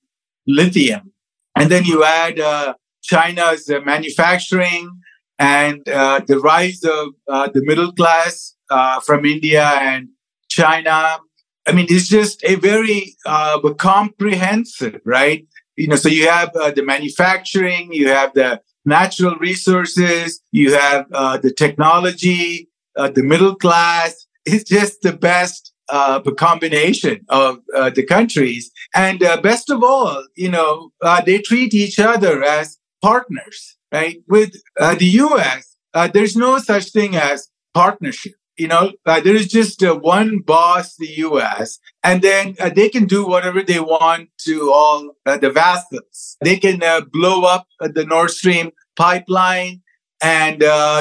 lithium. 0.46 1.12
And 1.56 1.70
then 1.70 1.84
you 1.84 2.04
add 2.04 2.38
uh, 2.38 2.74
China's 3.02 3.68
uh, 3.68 3.80
manufacturing 3.80 5.00
and 5.38 5.88
uh, 5.88 6.20
the 6.26 6.38
rise 6.38 6.82
of 6.84 7.08
uh, 7.28 7.48
the 7.52 7.62
middle 7.64 7.92
class 7.92 8.54
from 9.04 9.24
India 9.24 9.64
and 9.64 10.08
China. 10.48 11.18
I 11.68 11.72
mean, 11.72 11.86
it's 11.88 12.08
just 12.08 12.44
a 12.44 12.54
very 12.56 13.16
comprehensive, 13.78 15.00
right? 15.04 15.46
You 15.76 15.88
know, 15.88 15.96
so 15.96 16.08
you 16.08 16.28
have 16.28 16.52
the 16.52 16.82
manufacturing, 16.84 17.92
you 17.92 18.08
have 18.08 18.32
the 18.34 18.60
natural 18.84 19.36
resources, 19.36 20.40
you 20.52 20.74
have 20.74 21.08
the 21.10 21.52
technology, 21.56 22.68
the 22.94 23.22
middle 23.22 23.54
class. 23.54 24.26
It's 24.44 24.64
just 24.64 25.02
the 25.02 25.12
best 25.12 25.72
uh, 25.88 26.20
combination 26.32 27.24
of 27.28 27.58
uh, 27.76 27.90
the 27.90 28.04
countries. 28.04 28.70
And 28.96 29.22
uh, 29.22 29.38
best 29.42 29.68
of 29.68 29.84
all, 29.84 30.24
you 30.36 30.50
know, 30.50 30.90
uh, 31.02 31.20
they 31.20 31.38
treat 31.38 31.74
each 31.74 31.98
other 32.00 32.42
as 32.42 32.78
partners, 33.02 33.76
right? 33.92 34.22
With 34.26 34.56
uh, 34.80 34.94
the 34.94 35.04
U.S., 35.04 35.76
uh, 35.92 36.08
there's 36.08 36.34
no 36.34 36.56
such 36.58 36.92
thing 36.92 37.14
as 37.14 37.50
partnership. 37.74 38.32
You 38.56 38.68
know, 38.68 38.92
there 39.04 39.36
is 39.36 39.48
just 39.48 39.82
one 39.82 40.38
boss, 40.38 40.96
the 40.96 41.08
U.S., 41.18 41.78
and 42.02 42.22
then 42.22 42.56
they 42.74 42.88
can 42.88 43.04
do 43.04 43.26
whatever 43.26 43.62
they 43.62 43.80
want 43.80 44.30
to 44.46 44.72
all 44.72 45.12
the 45.26 45.50
vassals. 45.50 46.38
They 46.40 46.56
can 46.56 46.80
blow 47.12 47.42
up 47.42 47.66
the 47.80 48.06
Nord 48.06 48.30
Stream 48.30 48.70
pipeline, 48.96 49.82
and 50.22 50.60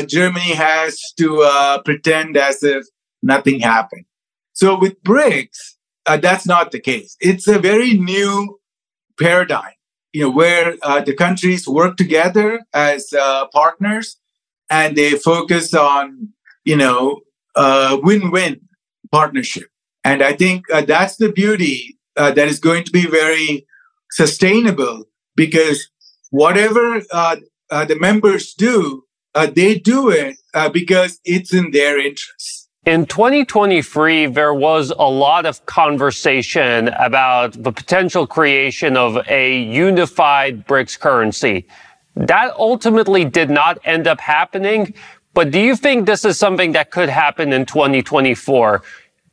Germany 0.09 0.53
has 0.53 0.99
to 1.17 1.79
pretend 1.85 2.35
as 2.35 2.61
if 2.61 2.85
nothing 3.23 3.61
happened. 3.61 4.03
So 4.51 4.77
with 4.77 5.01
BRICS, 5.03 5.74
uh, 6.05 6.17
that's 6.17 6.45
not 6.45 6.71
the 6.71 6.79
case. 6.79 7.15
It's 7.19 7.47
a 7.47 7.59
very 7.59 7.93
new 7.93 8.59
paradigm, 9.19 9.73
you 10.13 10.21
know, 10.21 10.31
where 10.31 10.75
uh, 10.83 11.01
the 11.01 11.15
countries 11.15 11.67
work 11.67 11.97
together 11.97 12.61
as 12.73 13.13
uh, 13.13 13.47
partners 13.47 14.17
and 14.69 14.95
they 14.95 15.11
focus 15.11 15.73
on, 15.73 16.29
you 16.63 16.75
know, 16.75 17.21
win-win 17.55 18.61
partnership. 19.11 19.69
And 20.03 20.21
I 20.21 20.33
think 20.33 20.65
uh, 20.71 20.81
that's 20.81 21.17
the 21.17 21.31
beauty 21.31 21.97
uh, 22.15 22.31
that 22.31 22.47
is 22.47 22.59
going 22.59 22.83
to 22.83 22.91
be 22.91 23.07
very 23.07 23.65
sustainable 24.11 25.05
because 25.35 25.89
whatever 26.29 27.01
uh, 27.11 27.37
the 27.69 27.97
members 27.99 28.53
do, 28.53 29.03
they 29.53 29.79
do 29.79 30.09
it 30.09 30.37
because 30.71 31.19
it's 31.25 31.53
in 31.53 31.71
their 31.71 31.99
interest. 31.99 32.64
In 32.85 33.07
2023, 33.07 34.27
there 34.27 34.53
was 34.53 34.91
a 34.91 35.09
lot 35.09 35.47
of 35.47 35.65
conversation 35.65 36.89
about 36.89 37.53
the 37.63 37.71
potential 37.71 38.27
creation 38.27 38.95
of 38.95 39.17
a 39.27 39.59
unified 39.59 40.67
BRICS 40.67 40.99
currency. 40.99 41.65
That 42.15 42.53
ultimately 42.53 43.25
did 43.25 43.49
not 43.49 43.79
end 43.85 44.05
up 44.05 44.19
happening. 44.19 44.93
But 45.33 45.49
do 45.49 45.59
you 45.59 45.75
think 45.75 46.05
this 46.05 46.25
is 46.25 46.37
something 46.37 46.73
that 46.73 46.91
could 46.91 47.09
happen 47.09 47.53
in 47.53 47.65
2024? 47.65 48.83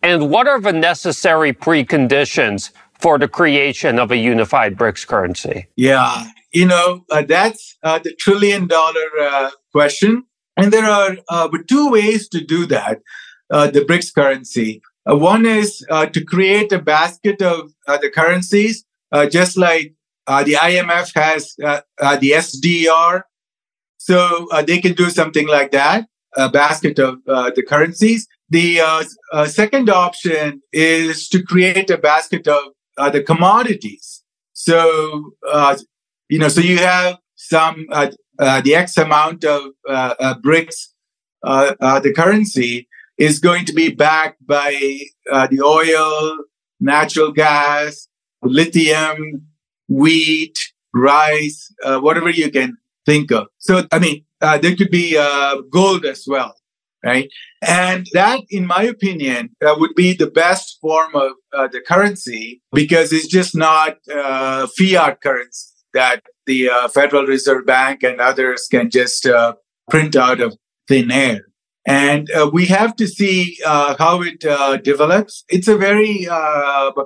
And 0.03 0.31
what 0.31 0.49
are 0.49 0.59
the 0.59 0.73
necessary 0.73 1.53
preconditions 1.53 2.71
for 3.01 3.19
the 3.19 3.29
creation 3.29 3.99
of 3.99 4.11
a 4.11 4.17
unified 4.17 4.79
BRICS 4.79 5.07
currency? 5.07 5.67
Yeah, 5.77 6.27
you 6.55 6.65
know, 6.65 7.05
uh, 7.11 7.21
that's 7.21 7.77
uh, 7.83 7.99
the 7.99 8.15
trillion 8.15 8.67
dollar 8.67 9.09
uh, 9.21 9.51
question. 9.73 10.25
And 10.57 10.73
there 10.73 10.87
are 10.87 11.19
uh, 11.29 11.49
two 11.69 11.91
ways 11.91 12.29
to 12.31 12.43
do 12.43 12.65
that. 12.67 13.03
Uh, 13.51 13.71
the 13.71 13.81
BRICS 13.81 14.15
currency. 14.15 14.81
Uh, 15.11 15.17
one 15.17 15.45
is 15.45 15.85
uh, 15.91 16.07
to 16.07 16.25
create 16.25 16.73
a 16.73 16.79
basket 16.79 17.43
of 17.43 17.73
uh, 17.89 17.99
the 17.99 18.09
currencies, 18.09 18.85
uh, 19.11 19.27
just 19.27 19.59
like 19.59 19.95
uh, 20.27 20.43
the 20.45 20.55
IMF 20.55 21.13
has 21.15 21.55
the 21.57 22.31
SDR. 22.31 23.23
So 23.99 24.49
they 24.67 24.81
can 24.81 24.95
do 24.95 25.11
something 25.11 25.47
like 25.49 25.71
that, 25.73 26.07
a 26.37 26.49
basket 26.49 26.99
of 26.99 27.19
the 27.25 27.65
currencies. 27.69 28.27
The 28.51 28.81
second 29.47 29.91
option 29.91 30.63
is 30.73 31.29
to 31.29 31.43
create 31.43 31.91
a 31.91 31.99
basket 31.99 32.49
of 32.49 32.63
the 33.13 33.23
commodities. 33.23 34.23
So, 34.55 35.33
you 36.29 36.39
know, 36.39 36.49
so 36.49 36.61
you 36.61 36.79
have 36.79 37.19
some 37.37 37.87
uh, 37.91 38.11
uh, 38.39 38.61
the 38.61 38.75
X 38.75 38.97
amount 38.97 39.45
of 39.45 39.73
uh, 39.89 40.35
BRICS, 40.45 40.89
the 41.43 42.13
currency, 42.17 42.89
is 43.19 43.39
going 43.39 43.65
to 43.67 43.73
be 43.73 43.91
backed 43.91 44.45
by 44.47 45.01
uh, 45.31 45.47
the 45.51 45.61
oil, 45.61 46.37
natural 46.81 47.33
gas, 47.33 48.09
lithium, 48.43 49.47
wheat, 49.89 50.59
rice, 50.95 51.73
uh, 51.85 52.01
whatever 52.01 52.31
you 52.31 52.51
can 52.51 52.77
think 53.07 53.31
of. 53.31 53.47
So, 53.59 53.87
I 53.93 53.99
mean, 53.99 54.25
uh, 54.41 54.59
there 54.59 54.75
could 54.75 54.91
be 54.91 55.17
uh, 55.17 55.61
gold 55.71 56.05
as 56.05 56.25
well, 56.27 56.55
right? 57.05 57.29
And 57.61 58.07
that, 58.13 58.41
in 58.51 58.67
my 58.67 58.83
opinion, 58.83 59.51
uh, 59.65 59.75
would 59.79 59.95
be 59.95 60.15
the 60.15 60.31
best 60.31 60.79
form 60.81 61.15
of 61.15 61.33
uh, 61.53 61.69
the 61.69 61.81
currency 61.81 62.61
because 62.73 63.13
it's 63.13 63.29
just 63.29 63.55
not 63.55 63.99
fiat 64.77 65.21
currency 65.21 65.69
that 65.95 66.23
the 66.47 66.71
Federal 66.93 67.27
Reserve 67.27 67.67
Bank 67.67 68.03
and 68.03 68.21
others 68.21 68.67
can 68.71 68.91
just 68.91 69.29
print 69.91 70.17
out 70.17 70.41
of 70.41 70.57
thin 70.89 71.11
air. 71.11 71.47
And 71.85 72.31
uh, 72.31 72.49
we 72.53 72.67
have 72.67 72.95
to 72.97 73.09
see 73.09 73.59
uh, 73.67 73.97
how 73.99 74.23
it 74.23 74.45
uh, 74.45 74.77
develops. 74.77 75.45
It's 75.49 75.67
a 75.67 75.77
very 75.77 76.27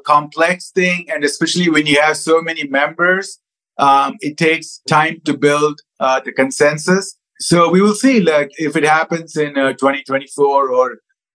complex 0.04 0.70
thing, 0.70 1.06
and 1.10 1.24
especially 1.24 1.70
when 1.70 1.86
you 1.86 2.00
have 2.00 2.16
so 2.16 2.42
many 2.42 2.66
members, 2.66 3.38
um, 3.78 4.16
it 4.20 4.36
takes 4.36 4.80
time 4.88 5.20
to 5.24 5.36
build 5.36 5.80
the 5.98 6.32
consensus. 6.34 7.16
So 7.38 7.70
we 7.70 7.80
will 7.80 7.94
see, 7.94 8.20
like, 8.20 8.50
if 8.58 8.76
it 8.76 8.84
happens 8.84 9.36
in 9.36 9.54
2024 9.54 10.70
or 10.70 10.90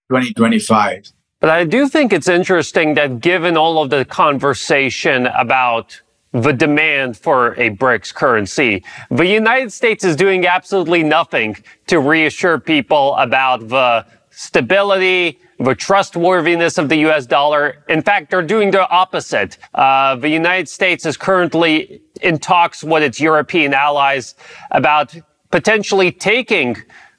2025. 0.10 1.12
But 1.40 1.50
I 1.50 1.64
do 1.64 1.90
think 1.90 2.14
it's 2.14 2.28
interesting 2.28 2.94
that 2.94 3.20
given 3.20 3.58
all 3.58 3.82
of 3.82 3.90
the 3.90 4.06
conversation 4.06 5.26
about 5.28 6.00
the 6.34 6.54
demand 6.54 7.17
for 7.17 7.54
a 7.60 7.72
BRICS 7.72 8.13
currency. 8.13 8.84
The 9.10 9.26
United 9.26 9.72
States 9.74 10.04
is 10.04 10.15
doing 10.15 10.46
absolutely 10.46 11.04
nothing 11.04 11.58
to 11.88 12.00
reassure 12.00 12.58
people 12.60 13.15
about 13.17 13.67
the 13.67 14.06
stability, 14.30 15.39
the 15.60 15.76
trustworthiness 15.76 16.78
of 16.78 16.89
the 16.89 16.98
US 17.08 17.26
dollar. 17.26 17.84
In 17.89 18.02
fact, 18.02 18.32
they're 18.32 18.41
doing 18.41 18.72
the 18.72 18.89
opposite. 18.89 19.58
Uh, 19.74 20.15
the 20.15 20.30
United 20.30 20.70
States 20.70 21.06
is 21.06 21.17
currently 21.17 22.02
in 22.22 22.39
talks 22.39 22.84
with 22.84 23.04
its 23.04 23.20
European 23.20 23.74
allies 23.74 24.36
about 24.72 25.13
potentially 25.52 26.12
taking 26.12 26.78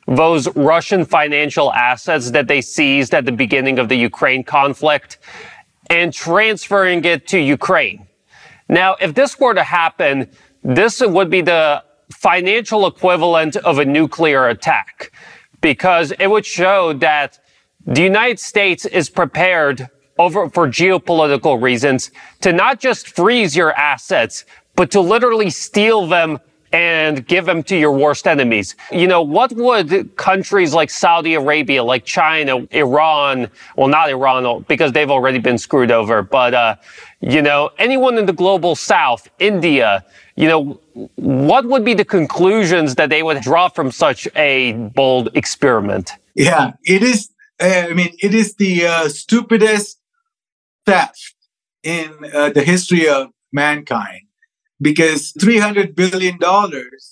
those 0.09 0.49
Russian 0.57 1.05
financial 1.05 1.73
assets 1.73 2.31
that 2.31 2.49
they 2.49 2.61
seized 2.61 3.15
at 3.15 3.25
the 3.25 3.33
beginning 3.33 3.79
of 3.79 3.89
the 3.89 3.97
Ukraine 3.97 4.43
conflict 4.43 5.19
and 5.91 6.13
transferring 6.13 7.05
it 7.05 7.27
to 7.29 7.39
Ukraine. 7.39 8.07
Now, 8.73 8.97
if 9.03 9.13
this 9.13 9.39
were 9.39 9.53
to 9.53 9.63
happen, 9.63 10.31
this 10.65 11.03
would 11.03 11.29
be 11.29 11.43
the 11.43 11.85
financial 12.11 12.87
equivalent 12.87 13.57
of 13.57 13.79
a 13.79 13.85
nuclear 13.85 14.49
attack 14.49 15.13
because 15.61 16.11
it 16.19 16.29
would 16.29 16.47
show 16.47 16.95
that 16.95 17.39
the 17.85 18.01
United 18.01 18.41
States 18.41 18.87
is 18.87 19.11
prepared 19.11 19.91
over 20.19 20.49
for 20.49 20.67
geopolitical 20.69 21.61
reasons 21.61 22.13
to 22.41 22.51
not 22.51 22.81
just 22.81 23.15
freeze 23.15 23.55
your 23.55 23.75
assets, 23.75 24.47
but 24.75 24.91
to 24.93 25.03
literally 25.03 25.51
steal 25.51 26.07
them 26.07 26.39
and 26.73 27.27
give 27.27 27.45
them 27.45 27.63
to 27.65 27.77
your 27.77 27.93
worst 27.93 28.27
enemies. 28.27 28.77
You 28.91 29.07
know, 29.07 29.23
what 29.23 29.53
would 29.53 30.17
countries 30.17 30.73
like 30.73 30.91
Saudi 30.91 31.35
Arabia, 31.35 31.85
like 31.85 32.05
China, 32.05 32.67
Iran, 32.71 33.51
well, 33.77 33.89
not 33.89 34.09
Iran, 34.09 34.65
because 34.69 34.93
they've 34.93 35.11
already 35.11 35.39
been 35.39 35.59
screwed 35.59 35.91
over, 35.91 36.23
but, 36.23 36.55
uh, 36.55 36.77
you 37.21 37.43
know, 37.43 37.71
anyone 37.79 38.17
in 38.19 38.27
the 38.27 38.33
global 38.33 38.75
south, 38.75 39.29
India, 39.39 40.05
you 40.37 40.49
know, 40.49 40.81
what 41.17 41.67
would 41.67 41.85
be 41.85 41.95
the 41.95 42.05
conclusions 42.05 42.95
that 42.95 43.11
they 43.11 43.23
would 43.23 43.43
draw 43.43 43.69
from 43.69 43.91
such 43.91 44.27
a 44.35 44.73
bold 44.73 45.29
experiment? 45.35 46.13
Yeah, 46.35 46.73
it 46.85 47.03
is. 47.03 47.29
Uh, 47.61 47.87
I 47.91 47.93
mean, 47.93 48.17
it 48.21 48.35
is 48.35 48.55
the 48.55 48.87
uh, 48.87 49.09
stupidest 49.09 50.01
theft 50.87 51.35
in 51.83 52.13
uh, 52.33 52.51
the 52.51 52.63
history 52.63 53.09
of 53.09 53.29
mankind 53.53 54.23
because 54.83 55.33
$300 55.35 55.95
billion 55.95 56.39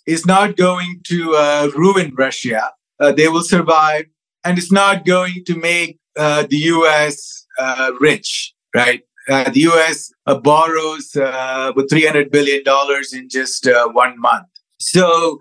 is 0.06 0.26
not 0.26 0.56
going 0.56 1.00
to 1.04 1.34
uh, 1.36 1.70
ruin 1.74 2.12
Russia. 2.16 2.72
Uh, 2.98 3.12
they 3.12 3.28
will 3.28 3.42
survive, 3.42 4.04
and 4.44 4.58
it's 4.58 4.72
not 4.72 5.06
going 5.06 5.42
to 5.46 5.56
make 5.56 5.98
uh, 6.16 6.44
the 6.50 6.56
US 6.56 7.46
uh, 7.58 7.92
rich, 8.00 8.52
right? 8.74 9.02
Uh, 9.28 9.48
the 9.50 9.60
US 9.60 10.12
uh, 10.26 10.36
borrows 10.36 11.12
with 11.14 11.88
$300 11.88 12.30
billion 12.32 12.62
in 13.12 13.28
just 13.28 13.68
one 13.92 14.18
month. 14.20 14.46
So, 14.78 15.38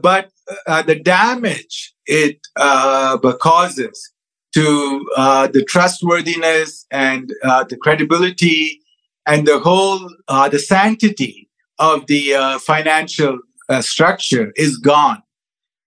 but 0.00 0.30
the 0.66 1.00
damage 1.02 1.94
it 2.06 2.38
causes 2.56 4.12
to 4.54 5.06
the 5.52 5.64
trustworthiness 5.68 6.86
and 6.90 7.30
the 7.68 7.76
credibility 7.80 8.80
and 9.26 9.46
the 9.46 9.58
whole 9.58 10.08
the 10.28 10.58
sanctity 10.58 11.47
of 11.78 12.06
the 12.06 12.34
uh, 12.34 12.58
financial 12.58 13.38
uh, 13.68 13.82
structure 13.82 14.52
is 14.56 14.78
gone. 14.78 15.22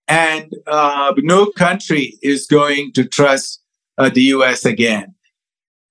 And 0.08 0.52
uh, 0.66 1.14
no 1.18 1.46
country 1.46 2.18
is 2.22 2.46
going 2.46 2.92
to 2.94 3.04
trust 3.04 3.60
uh, 3.98 4.08
the 4.08 4.22
US 4.36 4.64
again. 4.64 5.14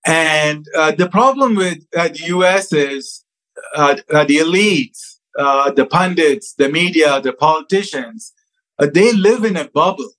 And 0.06 0.66
uh, 0.76 0.92
the 0.92 1.10
problem 1.10 1.56
with 1.56 1.80
uh, 1.96 2.08
the 2.08 2.24
US 2.28 2.74
is 2.74 3.24
the 3.76 4.04
elites, 4.10 5.18
the 5.76 5.88
pundits, 5.90 6.54
the 6.56 6.70
media, 6.70 7.22
the 7.22 7.34
politicians, 7.34 8.34
they 8.80 9.14
live 9.14 9.44
in 9.44 9.58
a 9.58 9.68
bubble. 9.68 10.10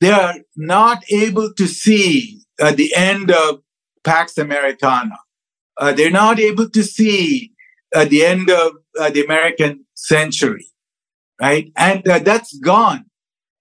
They 0.00 0.10
are 0.10 0.34
not 0.56 1.04
able 1.10 1.52
to 1.54 1.66
see 1.66 2.40
the 2.58 2.92
end 2.96 3.30
of 3.30 3.60
Pax 4.02 4.36
Americana. 4.36 5.18
they're 5.94 6.10
not 6.10 6.40
able 6.40 6.68
to 6.70 6.82
see 6.82 7.52
at 7.94 8.10
the 8.10 8.24
end 8.24 8.50
of 8.50 8.72
uh, 8.98 9.10
the 9.10 9.22
American 9.24 9.84
century, 9.94 10.66
right? 11.40 11.70
And 11.76 12.06
uh, 12.08 12.18
that's 12.20 12.56
gone. 12.58 13.06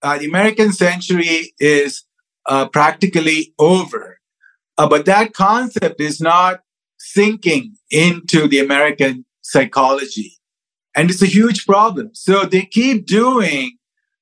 Uh, 0.02 0.17
the 0.17 0.26
American 0.26 0.74
century 0.74 1.54
is 1.60 2.04
uh, 2.46 2.67
practically 2.67 3.54
over. 3.58 4.19
Uh, 4.78 4.89
but 4.89 5.06
that 5.06 5.34
concept 5.34 6.02
is 6.02 6.19
not 6.19 6.62
sinking 6.98 7.78
into 7.89 8.48
the 8.48 8.60
American 8.60 9.26
psychology. 9.41 10.38
And 10.96 11.10
it's 11.10 11.22
a 11.22 11.28
huge 11.28 11.65
problem. 11.65 12.12
So 12.13 12.46
they 12.46 12.65
keep 12.65 13.08
doing 13.08 13.78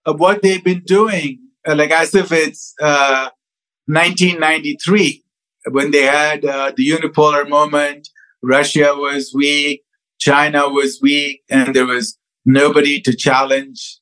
uh, 0.06 0.14
what 0.14 0.42
they've 0.42 0.64
been 0.64 0.84
doing, 0.86 1.40
like 1.66 1.92
as 1.92 2.16
if 2.16 2.32
it's 2.32 2.74
1993 2.80 5.24
when 5.72 5.92
they 5.92 6.04
had 6.04 6.44
the 6.44 6.74
unipolar 6.78 7.46
moment. 7.48 8.10
Russia 8.44 8.96
was 8.96 9.32
weak. 9.34 9.84
China 10.22 10.70
was 10.70 11.00
weak 11.02 11.42
and 11.50 11.76
there 11.76 11.88
was 11.88 12.18
nobody 12.46 13.02
to 13.02 13.16
challenge 13.16 13.98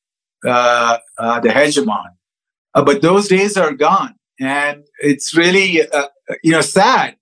uh, 0.46 0.98
uh, 1.18 1.40
the 1.40 1.50
hegemon. 1.50 2.10
Uh, 2.76 2.84
but 2.84 3.02
those 3.02 3.28
days 3.28 3.58
are 3.58 3.74
gone. 3.74 4.16
And 4.40 4.84
it's 5.00 5.36
really, 5.36 5.82
uh, 5.82 6.08
you 6.44 6.52
know, 6.52 6.62
sad 6.62 7.16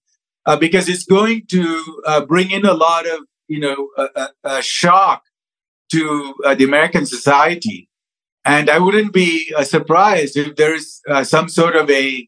uh, 0.46 0.58
because 0.58 0.90
it's 0.90 1.06
going 1.06 1.46
to 1.50 2.02
uh, 2.06 2.26
bring 2.26 2.52
in 2.52 2.66
a 2.66 2.74
lot 2.74 3.08
of, 3.08 3.20
you 3.48 3.60
know, 3.60 3.90
shock 4.62 5.24
to 5.92 6.34
the 6.58 6.64
American 6.66 7.06
society. 7.06 7.90
And 8.44 8.70
I 8.70 8.80
wouldn't 8.80 9.14
be 9.14 9.54
surprised 9.64 10.38
if 10.38 10.56
there's 10.56 11.02
some 11.24 11.50
sort 11.50 11.76
of 11.76 11.90
a 11.90 12.28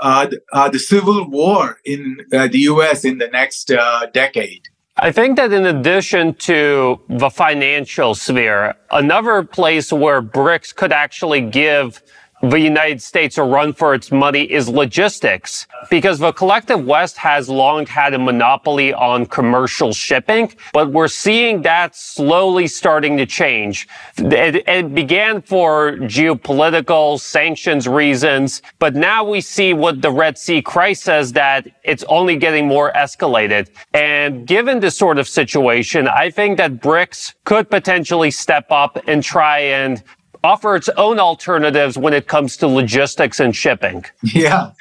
the 0.00 0.84
civil 0.84 1.28
war 1.30 1.78
in 1.84 2.18
the 2.30 2.58
U.S. 2.72 3.04
in 3.04 3.18
the 3.18 3.28
next 3.28 3.72
decade. 4.12 4.68
I 5.00 5.12
think 5.12 5.36
that 5.36 5.52
in 5.52 5.64
addition 5.64 6.34
to 6.34 7.00
the 7.08 7.30
financial 7.30 8.16
sphere, 8.16 8.74
another 8.90 9.44
place 9.44 9.92
where 9.92 10.20
BRICS 10.20 10.74
could 10.74 10.90
actually 10.90 11.40
give 11.40 12.02
the 12.42 12.58
United 12.58 13.02
States 13.02 13.36
a 13.36 13.42
run 13.42 13.72
for 13.72 13.94
its 13.94 14.12
money 14.12 14.42
is 14.42 14.68
logistics 14.68 15.66
because 15.90 16.18
the 16.18 16.32
collective 16.32 16.84
West 16.84 17.16
has 17.16 17.48
long 17.48 17.84
had 17.86 18.14
a 18.14 18.18
monopoly 18.18 18.92
on 18.94 19.26
commercial 19.26 19.92
shipping, 19.92 20.52
but 20.72 20.92
we're 20.92 21.08
seeing 21.08 21.62
that 21.62 21.96
slowly 21.96 22.66
starting 22.66 23.16
to 23.16 23.26
change. 23.26 23.88
It, 24.18 24.68
it, 24.68 24.94
began 24.94 25.42
for 25.42 25.92
geopolitical 25.98 27.20
sanctions 27.20 27.86
reasons, 27.86 28.62
but 28.78 28.94
now 28.94 29.24
we 29.24 29.40
see 29.40 29.74
with 29.74 30.00
the 30.00 30.10
Red 30.10 30.38
Sea 30.38 30.62
crisis 30.62 31.32
that 31.32 31.66
it's 31.84 32.04
only 32.08 32.36
getting 32.36 32.66
more 32.66 32.92
escalated. 32.92 33.68
And 33.94 34.46
given 34.46 34.80
this 34.80 34.96
sort 34.96 35.18
of 35.18 35.28
situation, 35.28 36.08
I 36.08 36.30
think 36.30 36.58
that 36.58 36.80
BRICS 36.80 37.34
could 37.44 37.70
potentially 37.70 38.30
step 38.30 38.70
up 38.70 38.98
and 39.06 39.22
try 39.22 39.58
and 39.58 40.02
offer 40.44 40.76
its 40.76 40.88
own 40.90 41.18
alternatives 41.18 41.98
when 41.98 42.12
it 42.12 42.26
comes 42.26 42.56
to 42.58 42.68
logistics 42.68 43.40
and 43.40 43.54
shipping. 43.54 44.04
Yeah, 44.22 44.72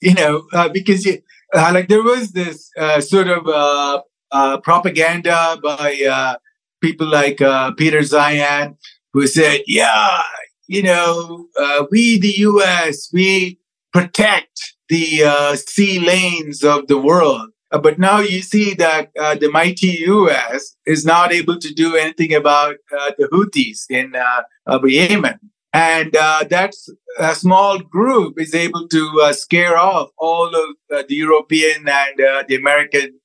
you 0.00 0.14
know, 0.14 0.44
uh, 0.52 0.68
because 0.68 1.04
you, 1.04 1.22
uh, 1.54 1.70
like 1.74 1.88
there 1.88 2.02
was 2.02 2.32
this 2.32 2.70
uh, 2.78 3.00
sort 3.00 3.28
of 3.28 3.46
uh, 3.46 4.02
uh, 4.30 4.58
propaganda 4.58 5.58
by 5.62 6.00
uh, 6.08 6.36
people 6.80 7.06
like 7.06 7.38
Peter 7.76 8.00
Zeihan 8.00 8.76
who 9.12 9.26
said, 9.26 9.60
"Yeah, 9.66 10.22
you 10.66 10.82
know, 10.82 11.46
we 11.90 12.18
the 12.18 12.34
U.S. 12.38 13.10
we 13.12 13.58
protect 13.92 14.74
the 14.88 15.56
sea 15.56 16.00
lanes 16.00 16.64
of 16.64 16.86
the 16.86 16.98
world." 16.98 17.51
Uh, 17.72 17.78
but 17.78 17.98
now 17.98 18.20
you 18.20 18.42
see 18.42 18.74
that 18.74 19.10
uh, 19.18 19.34
the 19.34 19.50
mighty 19.50 20.04
US 20.06 20.76
is 20.86 21.04
not 21.04 21.32
able 21.32 21.58
to 21.58 21.72
do 21.72 21.96
anything 21.96 22.34
about 22.34 22.76
uh, 22.96 23.12
the 23.18 23.28
Houthis 23.32 23.86
in 23.88 24.14
uh, 24.14 24.78
Yemen. 24.84 25.38
And 25.72 26.14
uh, 26.14 26.44
that 26.50 26.74
a 27.18 27.34
small 27.34 27.78
group 27.78 28.38
is 28.38 28.54
able 28.54 28.88
to 28.88 29.20
uh, 29.22 29.32
scare 29.32 29.78
off 29.78 30.10
all 30.18 30.48
of 30.48 31.06
the 31.08 31.14
European 31.14 31.88
and 31.88 32.44
the 32.46 32.56
American 32.56 33.18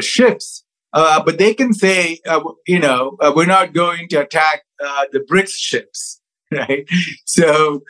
ships. 0.00 0.62
but 0.92 1.38
they 1.38 1.54
can 1.54 1.72
say, 1.72 2.20
you 2.68 2.78
know, 2.78 3.16
we're 3.34 3.46
not 3.46 3.74
going 3.74 4.06
to 4.10 4.20
attack 4.20 4.62
the 5.10 5.24
BRICS 5.28 5.54
ships, 5.56 6.20
right? 6.52 6.88
So 7.24 7.82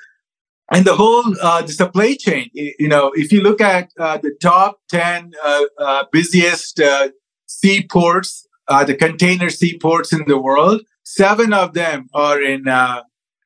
and 0.72 0.86
the 0.86 0.96
whole 0.96 1.24
uh, 1.42 1.62
the 1.62 1.72
supply 1.72 2.16
chain 2.18 2.50
you 2.54 2.88
know 2.88 3.12
if 3.14 3.30
you 3.30 3.40
look 3.42 3.60
at 3.60 3.90
uh, 3.98 4.16
the 4.16 4.34
top 4.40 4.80
10 4.88 5.32
uh, 5.44 5.64
uh 5.78 6.04
busiest 6.10 6.80
uh, 6.80 7.08
seaports 7.46 8.48
uh, 8.68 8.82
the 8.82 8.94
container 8.94 9.50
seaports 9.50 10.12
in 10.12 10.24
the 10.26 10.38
world 10.38 10.80
seven 11.04 11.52
of 11.52 11.74
them 11.74 12.08
are 12.14 12.40
in 12.40 12.64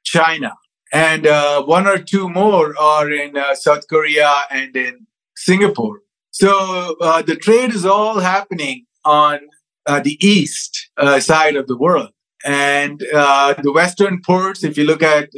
china. 0.04 0.52
And 0.92 1.24
one 1.66 1.86
or 1.88 1.98
two 1.98 2.28
more 2.28 2.78
are 2.78 3.10
in 3.10 3.32
south 3.54 3.88
korea 3.88 4.32
and 4.50 4.76
in 4.76 5.06
singapore. 5.34 6.00
So 6.30 6.96
the 7.26 7.36
trade 7.36 7.72
is 7.74 7.84
all 7.84 8.20
happening 8.20 8.86
on 9.04 9.40
the 9.86 10.16
east 10.20 10.90
side 11.18 11.56
of 11.56 11.66
the 11.66 11.76
world. 11.76 12.10
And 12.44 13.00
the 13.00 13.72
western 13.74 14.20
ports 14.22 14.62
if 14.62 14.78
you 14.78 14.84
look 14.84 15.02
at 15.02 15.30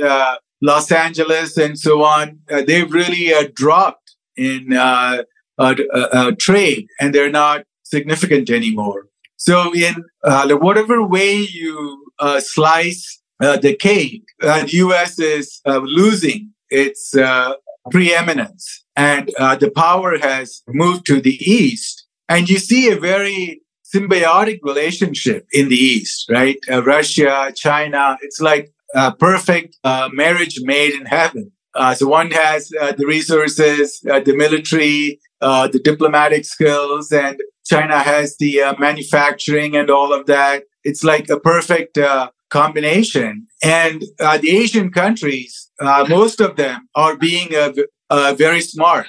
Los 0.61 0.91
Angeles 0.91 1.57
and 1.57 1.79
so 1.79 2.03
on, 2.03 2.41
uh, 2.51 2.63
they've 2.63 2.93
really 2.93 3.33
uh, 3.33 3.49
dropped 3.55 4.17
in 4.37 4.73
uh, 4.73 5.23
uh, 5.59 5.75
uh, 5.91 6.33
trade 6.39 6.87
and 7.01 7.15
they're 7.15 7.31
not 7.31 7.65
significant 7.83 8.51
anymore. 8.51 9.07
So, 9.37 9.75
in 9.75 10.05
whatever 10.25 11.05
way 11.07 11.35
you 11.37 12.05
slice 12.39 13.21
the 13.39 13.77
cake, 13.79 14.25
the 14.41 14.69
US 14.73 15.19
is 15.19 15.61
losing 15.67 16.53
its 16.71 17.15
preeminence 17.91 18.85
and 18.97 19.29
the 19.29 19.73
power 19.75 20.19
has 20.19 20.63
moved 20.69 21.07
to 21.07 21.21
the 21.21 21.37
east. 21.51 22.07
And 22.29 22.51
you 22.51 22.59
see 22.59 22.91
a 22.91 22.99
very 22.99 23.63
symbiotic 23.95 24.59
relationship 24.63 25.47
in 25.53 25.69
the 25.69 25.77
east, 25.77 26.29
right? 26.29 26.59
Russia, 26.69 27.53
China, 27.55 28.19
it's 28.23 28.41
like 28.41 28.73
uh, 28.95 29.13
perfect 29.13 29.77
uh, 29.85 30.09
marriage 30.13 30.59
made 30.63 30.95
in 30.95 31.07
heaven. 31.07 31.53
Uh, 31.75 31.95
so 31.95 32.09
one 32.09 32.31
has 32.31 32.71
uh, 32.81 32.93
the 32.93 33.07
resources, 33.07 34.03
uh, 34.11 34.21
the 34.21 34.35
military, 34.37 35.21
uh, 35.41 35.69
the 35.69 35.79
diplomatic 35.79 36.45
skills, 36.45 37.13
and 37.13 37.39
China 37.67 38.01
has 38.01 38.37
the 38.39 38.61
manufacturing 38.79 39.77
and 39.77 39.91
all 39.91 40.13
of 40.13 40.27
that. 40.27 40.65
It's 40.85 41.05
like 41.05 41.29
a 41.29 41.39
perfect 41.39 41.99
combination. 42.49 43.47
And 43.63 44.03
the 44.19 44.51
Asian 44.51 44.91
countries, 44.91 45.71
most 46.09 46.41
of 46.41 46.57
them 46.57 46.89
are 46.95 47.15
being 47.15 47.51
very 48.11 48.63
smart. 48.63 49.07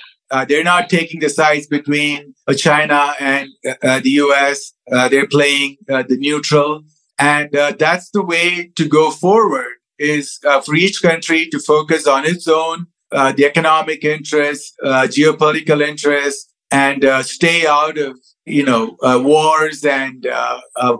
they're 0.49 0.63
not 0.63 0.89
taking 0.89 1.21
the 1.21 1.29
sides 1.29 1.67
between 1.67 2.35
China 2.57 3.13
and 3.17 3.47
the 3.63 4.11
US. 4.25 4.73
they're 5.09 5.27
playing 5.27 5.77
the 5.87 6.17
neutral. 6.19 6.83
And 7.19 7.53
uh, 7.55 7.73
that's 7.77 8.09
the 8.11 8.23
way 8.23 8.71
to 8.75 8.87
go 8.87 9.11
forward 9.11 9.73
is 9.99 10.39
uh, 10.47 10.61
for 10.61 10.75
each 10.75 11.01
country 11.01 11.47
to 11.49 11.59
focus 11.59 12.07
on 12.07 12.25
its 12.25 12.47
own, 12.47 12.87
uh, 13.11 13.33
the 13.33 13.45
economic 13.45 14.05
interests, 14.05 14.73
uh, 14.83 15.07
geopolitical 15.09 15.85
interests, 15.85 16.51
and 16.71 17.03
uh, 17.03 17.21
stay 17.21 17.67
out 17.67 17.97
of, 17.97 18.17
you 18.45 18.63
know, 18.63 18.95
uh, 19.03 19.19
wars 19.21 19.83
and 19.83 20.25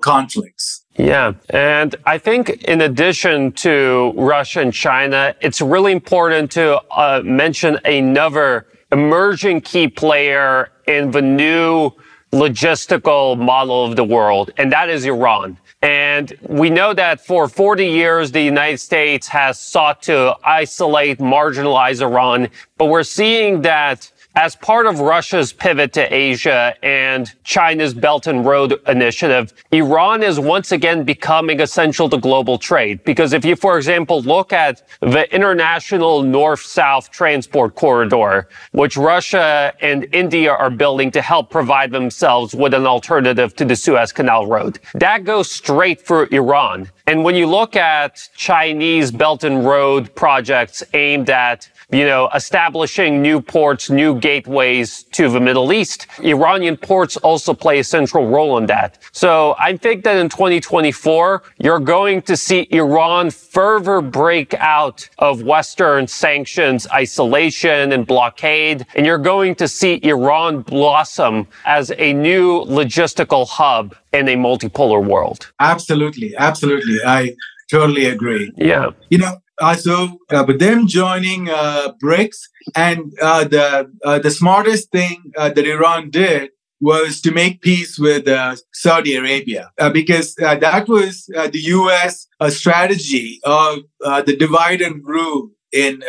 conflicts. 0.02 0.84
Yeah. 0.98 1.34
And 1.52 1.96
I 2.06 2.18
think 2.18 2.50
in 2.64 2.82
addition 2.82 3.54
to 3.54 4.12
Russia 4.18 4.60
and 4.60 4.74
China, 4.74 5.34
it's 5.40 5.62
really 5.62 5.94
important 5.94 6.52
to 6.52 6.82
mention 7.24 7.80
another 7.86 8.68
emerging 8.92 9.62
key 9.62 9.88
player 9.88 10.72
in 10.88 11.12
the 11.12 11.22
new 11.22 11.92
logistical 12.32 13.38
model 13.38 13.86
of 13.86 13.96
the 13.96 14.04
world, 14.04 14.52
and 14.58 14.72
that 14.72 14.90
is 14.90 15.06
Iran. 15.06 15.58
And 15.82 16.34
we 16.42 16.70
know 16.70 16.94
that 16.94 17.26
for 17.26 17.48
40 17.48 17.86
years, 17.86 18.32
the 18.32 18.42
United 18.42 18.80
States 18.80 19.28
has 19.30 19.60
sought 19.60 20.02
to 20.04 20.36
isolate, 20.44 21.20
marginalize 21.20 22.02
Iran, 22.02 22.50
but 22.78 22.86
we're 22.86 23.04
seeing 23.04 23.62
that 23.62 24.12
as 24.36 24.56
part 24.56 24.86
of 24.86 25.00
Russia's 25.00 25.52
pivot 25.52 25.92
to 25.94 26.14
Asia 26.14 26.74
and 26.84 27.34
China's 27.44 27.94
Belt 27.94 28.28
and 28.28 28.46
Road 28.46 28.80
Initiative, 28.88 29.52
Iran 29.72 30.24
is 30.24 30.40
once 30.40 30.72
again 30.72 31.04
becoming 31.04 31.60
essential 31.60 32.08
to 32.10 32.18
global 32.18 32.58
trade. 32.58 33.04
Because 33.04 33.34
if 33.34 33.44
you, 33.44 33.56
for 33.56 33.76
example, 33.78 34.22
look 34.22 34.54
at 34.54 34.84
the 35.02 35.34
international 35.34 36.22
north-south 36.22 37.12
transport 37.12 37.76
corridor, 37.76 38.48
which 38.72 38.96
Russia 38.96 39.74
and 39.82 40.08
India 40.14 40.52
are 40.52 40.70
building 40.70 41.12
to 41.12 41.22
help 41.22 41.50
provide 41.50 41.92
themselves 41.92 42.54
with 42.54 42.74
an 42.74 42.86
alternative 42.86 43.56
to 43.56 43.66
the 43.66 43.76
Suez 43.76 44.12
Canal 44.12 44.46
Road, 44.46 44.80
that 44.94 45.24
goes 45.24 45.52
straight 45.52 46.02
for 46.02 46.28
Iran. 46.32 46.90
And 47.08 47.24
when 47.24 47.36
you 47.36 47.48
look 47.48 47.76
at 47.76 48.30
Chinese 48.36 49.12
Belt 49.12 49.44
and 49.44 49.66
Road 49.66 50.14
projects 50.16 50.84
aimed 50.94 51.30
at 51.30 51.70
you 51.92 52.06
know, 52.06 52.30
establishing 52.36 53.22
new 53.22 53.42
ports, 53.42 53.90
new 53.90 54.20
gateways 54.20 55.04
to 55.12 55.30
the 55.30 55.40
Middle 55.40 55.74
East. 55.74 56.06
Iranian 56.20 56.78
ports 56.78 57.18
also 57.18 57.54
play 57.54 57.80
a 57.80 57.84
central 57.84 58.28
role 58.28 58.58
in 58.58 58.68
that. 58.68 59.00
So 59.12 59.56
I 59.58 59.76
think 59.76 60.04
that 60.04 60.18
in 60.18 60.30
2024, 60.30 61.44
you're 61.58 61.80
going 61.80 62.22
to 62.24 62.38
see 62.38 62.68
Iran 62.72 63.32
further 63.32 64.02
break 64.02 64.54
out 64.56 65.10
of 65.18 65.42
Western 65.42 66.08
sanctions, 66.08 66.88
isolation 66.94 67.92
and 67.92 68.06
blockade. 68.06 68.86
And 68.96 69.06
you're 69.06 69.18
going 69.18 69.56
to 69.56 69.68
see 69.68 70.00
Iran 70.04 70.62
blossom 70.62 71.48
as 71.66 71.92
a 71.98 72.14
new 72.14 72.62
logistical 72.66 73.48
hub 73.48 73.96
in 74.14 74.28
a 74.28 74.36
multipolar 74.36 75.04
world. 75.04 75.52
Absolutely. 75.60 76.36
Absolutely. 76.38 76.98
I 77.06 77.36
totally 77.70 78.06
agree. 78.06 78.52
Yeah. 78.58 78.92
You 79.10 79.20
know, 79.20 79.42
uh, 79.60 79.76
so, 79.76 80.20
uh, 80.30 80.44
but 80.44 80.60
them 80.60 80.88
joining 80.88 81.50
uh, 81.50 81.90
BRICS, 82.02 82.38
and 82.76 83.14
uh, 83.22 83.44
the 83.44 83.92
uh, 84.04 84.20
the 84.20 84.32
smartest 84.32 84.92
thing 84.92 85.32
uh, 85.38 85.50
that 85.50 85.66
Iran 85.66 86.10
did 86.10 86.52
was 86.82 87.20
to 87.22 87.32
make 87.32 87.62
peace 87.62 88.00
with 88.00 88.26
Saudi 88.74 89.14
Arabia, 89.16 89.70
because 89.92 90.34
that 90.36 90.88
was 90.88 91.26
the 91.26 91.60
U.S. 91.60 92.26
strategy 92.48 93.42
of 93.44 93.80
the 94.00 94.34
divide 94.40 94.80
and 94.80 95.04
rule 95.06 95.50
in 95.74 96.02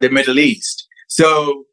the 0.00 0.10
Middle 0.10 0.40
East. 0.40 0.88
So 1.06 1.66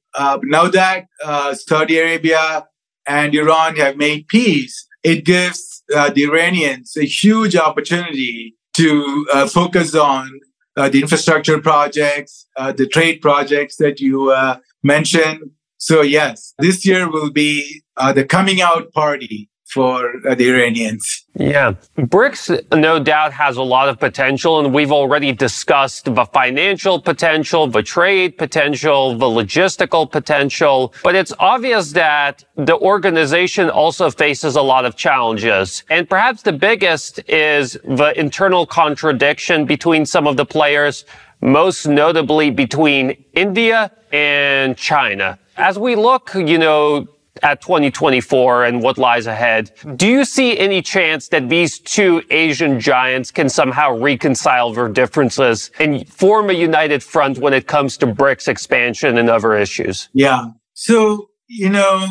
now 0.43 0.67
that 0.67 1.07
Saudi 1.53 1.97
Arabia 1.97 2.67
and 3.07 3.34
Iran 3.34 3.75
have 3.77 3.97
made 3.97 4.27
peace, 4.27 4.88
it 5.03 5.25
gives 5.25 5.81
the 5.88 6.23
Iranians 6.23 6.95
a 6.95 7.05
huge 7.05 7.55
opportunity 7.55 8.55
to 8.73 9.25
focus 9.51 9.95
on 9.95 10.29
uh, 10.76 10.89
the 10.89 11.01
infrastructure 11.01 11.59
projects, 11.59 12.47
uh, 12.57 12.71
the 12.71 12.88
trade 12.88 13.21
projects 13.21 13.78
that 13.78 13.99
you 13.99 14.32
uh, 14.32 14.57
mentioned. 14.82 15.51
So 15.78 16.01
yes, 16.01 16.53
this 16.59 16.86
year 16.86 17.09
will 17.09 17.32
be 17.32 17.84
uh, 17.97 18.13
the 18.13 18.26
coming 18.26 18.61
out 18.61 18.91
party 18.93 19.49
for 19.74 20.13
the 20.24 20.49
Iranians. 20.49 21.26
Yeah. 21.36 21.74
BRICS, 21.97 22.78
no 22.78 22.99
doubt, 22.99 23.34
has 23.34 23.57
a 23.57 23.63
lot 23.63 23.89
of 23.89 23.99
potential, 23.99 24.59
and 24.59 24.74
we've 24.74 24.91
already 24.91 25.32
discussed 25.32 26.05
the 26.05 26.26
financial 26.26 27.01
potential, 27.01 27.67
the 27.67 27.82
trade 27.82 28.38
potential, 28.38 29.17
the 29.17 29.26
logistical 29.26 30.09
potential. 30.09 30.93
But 31.03 31.15
it's 31.15 31.34
obvious 31.39 31.91
that 31.93 32.43
the 32.55 32.78
organization 32.78 33.69
also 33.69 34.11
faces 34.11 34.55
a 34.55 34.61
lot 34.61 34.86
of 34.86 34.95
challenges. 34.95 35.84
And 35.89 36.07
perhaps 36.07 36.43
the 36.43 36.53
biggest 36.53 37.19
is 37.28 37.78
the 37.84 38.13
internal 38.15 38.65
contradiction 38.65 39.65
between 39.65 40.05
some 40.05 40.28
of 40.28 40.38
the 40.38 40.45
players, 40.45 41.05
most 41.41 41.88
notably 41.88 42.51
between 42.51 43.26
India 43.34 43.91
and 44.11 44.78
China. 44.78 45.39
As 45.57 45.78
we 45.78 45.95
look, 45.95 46.32
you 46.36 46.57
know, 46.57 47.07
at 47.41 47.61
2024 47.61 48.65
and 48.65 48.81
what 48.81 48.97
lies 48.97 49.25
ahead. 49.25 49.71
Do 49.95 50.07
you 50.07 50.23
see 50.23 50.57
any 50.57 50.81
chance 50.81 51.29
that 51.29 51.49
these 51.49 51.79
two 51.79 52.21
Asian 52.29 52.79
giants 52.79 53.31
can 53.31 53.49
somehow 53.49 53.97
reconcile 53.97 54.71
their 54.73 54.88
differences 54.88 55.71
and 55.79 56.07
form 56.07 56.49
a 56.49 56.53
united 56.53 57.01
front 57.01 57.39
when 57.39 57.53
it 57.53 57.67
comes 57.67 57.97
to 57.97 58.07
BRICS 58.07 58.47
expansion 58.47 59.17
and 59.17 59.29
other 59.29 59.55
issues? 59.55 60.09
Yeah. 60.13 60.45
So, 60.73 61.29
you 61.47 61.69
know, 61.69 62.07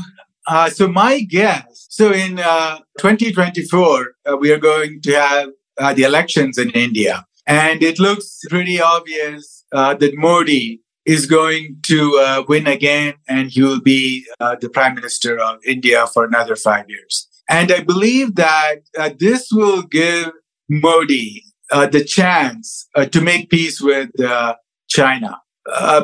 uh, 0.49 0.71
so 0.71 0.89
my 0.89 1.21
guess, 1.21 1.87
so 1.89 2.13
in 2.13 2.41
uh, 2.41 2.79
2024, 2.99 4.15
uh, 4.27 4.37
we 4.37 4.51
are 4.51 4.59
going 4.59 5.01
to 5.03 5.13
have 5.13 5.51
uh, 5.79 5.95
the 5.95 6.03
elections 6.03 6.59
in 6.59 6.71
India. 6.71 7.25
And 7.47 7.83
it 7.83 7.99
looks 7.99 8.41
pretty 8.49 8.81
obvious 8.81 9.65
uh, 9.73 9.95
that 9.95 10.17
Modi 10.17 10.82
is 11.05 11.27
going 11.27 11.77
to 11.83 12.19
uh, 12.19 12.45
win 12.49 12.67
again 12.67 13.15
and 13.29 13.51
he 13.51 13.63
will 13.63 13.81
be 13.81 14.25
uh, 14.41 14.57
the 14.61 14.69
prime 14.69 14.95
minister 14.95 15.39
of 15.39 15.59
India 15.67 16.07
for 16.07 16.25
another 16.25 16.57
five 16.57 16.89
years. 16.89 17.29
And 17.49 17.73
I 17.73 17.83
believe 17.83 18.37
that 18.37 18.77
uh, 18.97 19.11
this 19.19 19.49
will 19.53 19.83
give 19.83 20.31
Modi 20.69 21.45
uh, 21.71 21.87
the 21.87 22.05
chance 22.05 22.89
uh, 22.95 23.07
to 23.07 23.21
make 23.21 23.51
peace 23.51 23.81
with 23.81 24.19
uh, 24.21 24.55
China. 24.89 25.41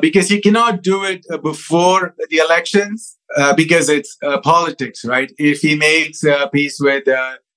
because 0.01 0.29
he 0.29 0.41
cannot 0.41 0.83
do 0.83 1.05
it 1.05 1.25
before 1.43 2.15
the 2.31 2.39
elections 2.39 3.17
because 3.57 3.89
it's 3.89 4.17
politics, 4.43 5.05
right? 5.05 5.31
If 5.39 5.61
he 5.61 5.75
makes 5.77 6.23
peace 6.53 6.79
with 6.81 7.05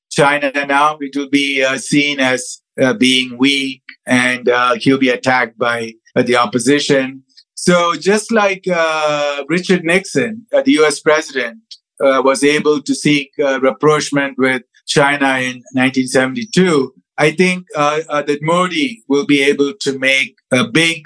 China 0.09 0.51
now, 0.65 0.97
it 0.99 1.15
will 1.15 1.29
be 1.29 1.63
seen 1.77 2.19
as 2.19 2.61
being 2.97 3.37
weak 3.37 3.83
and 4.05 4.49
he'll 4.81 4.97
be 4.97 5.09
attacked 5.09 5.57
by 5.57 5.93
the 6.15 6.35
opposition. 6.35 7.23
So 7.61 7.93
just 7.95 8.31
like 8.31 8.67
uh, 8.67 9.43
Richard 9.47 9.83
Nixon, 9.83 10.47
uh, 10.51 10.63
the 10.63 10.71
U.S. 10.81 10.99
president, 10.99 11.59
uh, 12.03 12.19
was 12.25 12.43
able 12.43 12.81
to 12.81 12.95
seek 12.95 13.29
uh, 13.37 13.59
rapprochement 13.61 14.35
with 14.39 14.63
China 14.87 15.37
in 15.37 15.61
1972, 15.77 16.91
I 17.19 17.29
think 17.29 17.67
uh, 17.75 17.99
uh, 18.09 18.23
that 18.23 18.39
Modi 18.41 19.03
will 19.07 19.27
be 19.27 19.43
able 19.43 19.73
to 19.81 19.99
make 19.99 20.37
a 20.49 20.67
big 20.67 21.03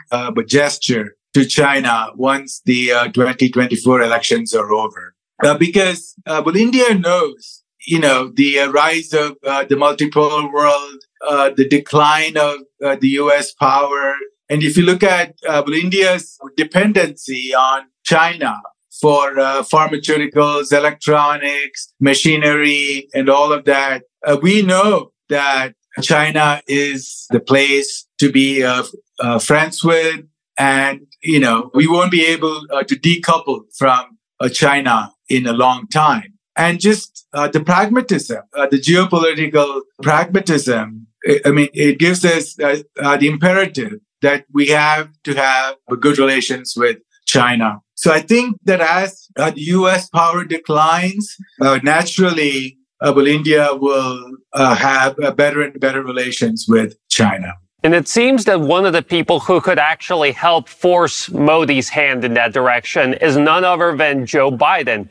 gesture 0.47 1.17
to 1.33 1.45
China 1.45 2.11
once 2.15 2.61
the 2.63 2.87
2024 3.13 4.01
elections 4.01 4.53
are 4.53 4.71
over. 4.71 5.13
because 5.59 6.15
well, 6.25 6.55
India 6.55 6.93
knows, 6.93 7.63
you 7.85 7.99
know, 7.99 8.31
the 8.33 8.59
rise 8.73 9.11
of 9.11 9.35
the 9.41 9.75
multipolar 9.75 10.49
world, 10.53 11.55
the 11.57 11.67
decline 11.69 12.37
of 12.37 12.59
the 13.01 13.09
U.S. 13.19 13.51
power, 13.51 14.15
and 14.49 14.63
if 14.63 14.77
you 14.77 14.83
look 14.83 15.03
at 15.03 15.35
uh, 15.47 15.63
India's 15.73 16.37
dependency 16.55 17.53
on 17.53 17.83
China 18.03 18.55
for 19.01 19.39
uh, 19.39 19.63
pharmaceuticals, 19.63 20.71
electronics, 20.71 21.93
machinery, 21.99 23.07
and 23.13 23.29
all 23.29 23.51
of 23.51 23.65
that, 23.65 24.03
uh, 24.25 24.37
we 24.41 24.61
know 24.61 25.11
that 25.29 25.73
China 26.01 26.61
is 26.67 27.25
the 27.31 27.39
place 27.39 28.05
to 28.19 28.31
be 28.31 28.63
uh, 28.63 28.83
uh, 29.19 29.39
friends 29.39 29.83
with. 29.83 30.21
And, 30.57 31.07
you 31.21 31.39
know, 31.39 31.71
we 31.73 31.87
won't 31.87 32.11
be 32.11 32.25
able 32.25 32.61
uh, 32.71 32.83
to 32.83 32.95
decouple 32.95 33.61
from 33.77 34.17
China 34.53 35.11
in 35.27 35.47
a 35.47 35.53
long 35.53 35.87
time. 35.87 36.33
And 36.55 36.79
just 36.79 37.27
the 37.33 37.61
pragmatism, 37.65 38.43
the 38.53 38.79
geopolitical 38.79 39.81
pragmatism 40.01 41.07
I 41.45 41.51
mean, 41.51 41.69
it 41.73 41.99
gives 41.99 42.23
us 42.23 42.59
uh, 42.59 42.77
uh, 43.01 43.17
the 43.17 43.27
imperative 43.27 43.93
that 44.21 44.45
we 44.53 44.67
have 44.67 45.09
to 45.23 45.33
have 45.33 45.75
good 45.99 46.17
relations 46.17 46.73
with 46.75 46.97
China. 47.25 47.81
So 47.95 48.11
I 48.11 48.19
think 48.19 48.57
that 48.65 48.81
as 48.81 49.27
uh, 49.37 49.51
the 49.51 49.61
U.S. 49.61 50.09
power 50.09 50.43
declines, 50.43 51.35
uh, 51.61 51.79
naturally, 51.81 52.77
uh, 53.01 53.13
well, 53.15 53.27
India 53.27 53.69
will 53.73 54.37
uh, 54.53 54.75
have 54.75 55.15
better 55.35 55.61
and 55.61 55.79
better 55.79 56.03
relations 56.03 56.65
with 56.67 56.95
China. 57.09 57.53
And 57.83 57.93
it 57.93 58.07
seems 58.07 58.45
that 58.45 58.61
one 58.61 58.85
of 58.85 58.93
the 58.93 59.03
people 59.03 59.39
who 59.39 59.61
could 59.61 59.77
actually 59.77 60.31
help 60.31 60.67
force 60.67 61.29
Modi's 61.29 61.87
hand 61.87 62.25
in 62.25 62.33
that 62.33 62.51
direction 62.51 63.13
is 63.15 63.37
none 63.37 63.63
other 63.63 63.95
than 63.95 64.25
Joe 64.25 64.49
Biden. 64.49 65.07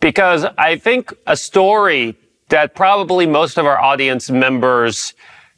Because 0.00 0.44
I 0.56 0.78
think 0.78 1.12
a 1.26 1.36
story 1.36 2.16
that 2.48 2.74
probably 2.74 3.26
most 3.26 3.58
of 3.58 3.66
our 3.66 3.80
audience 3.80 4.30
members 4.30 5.14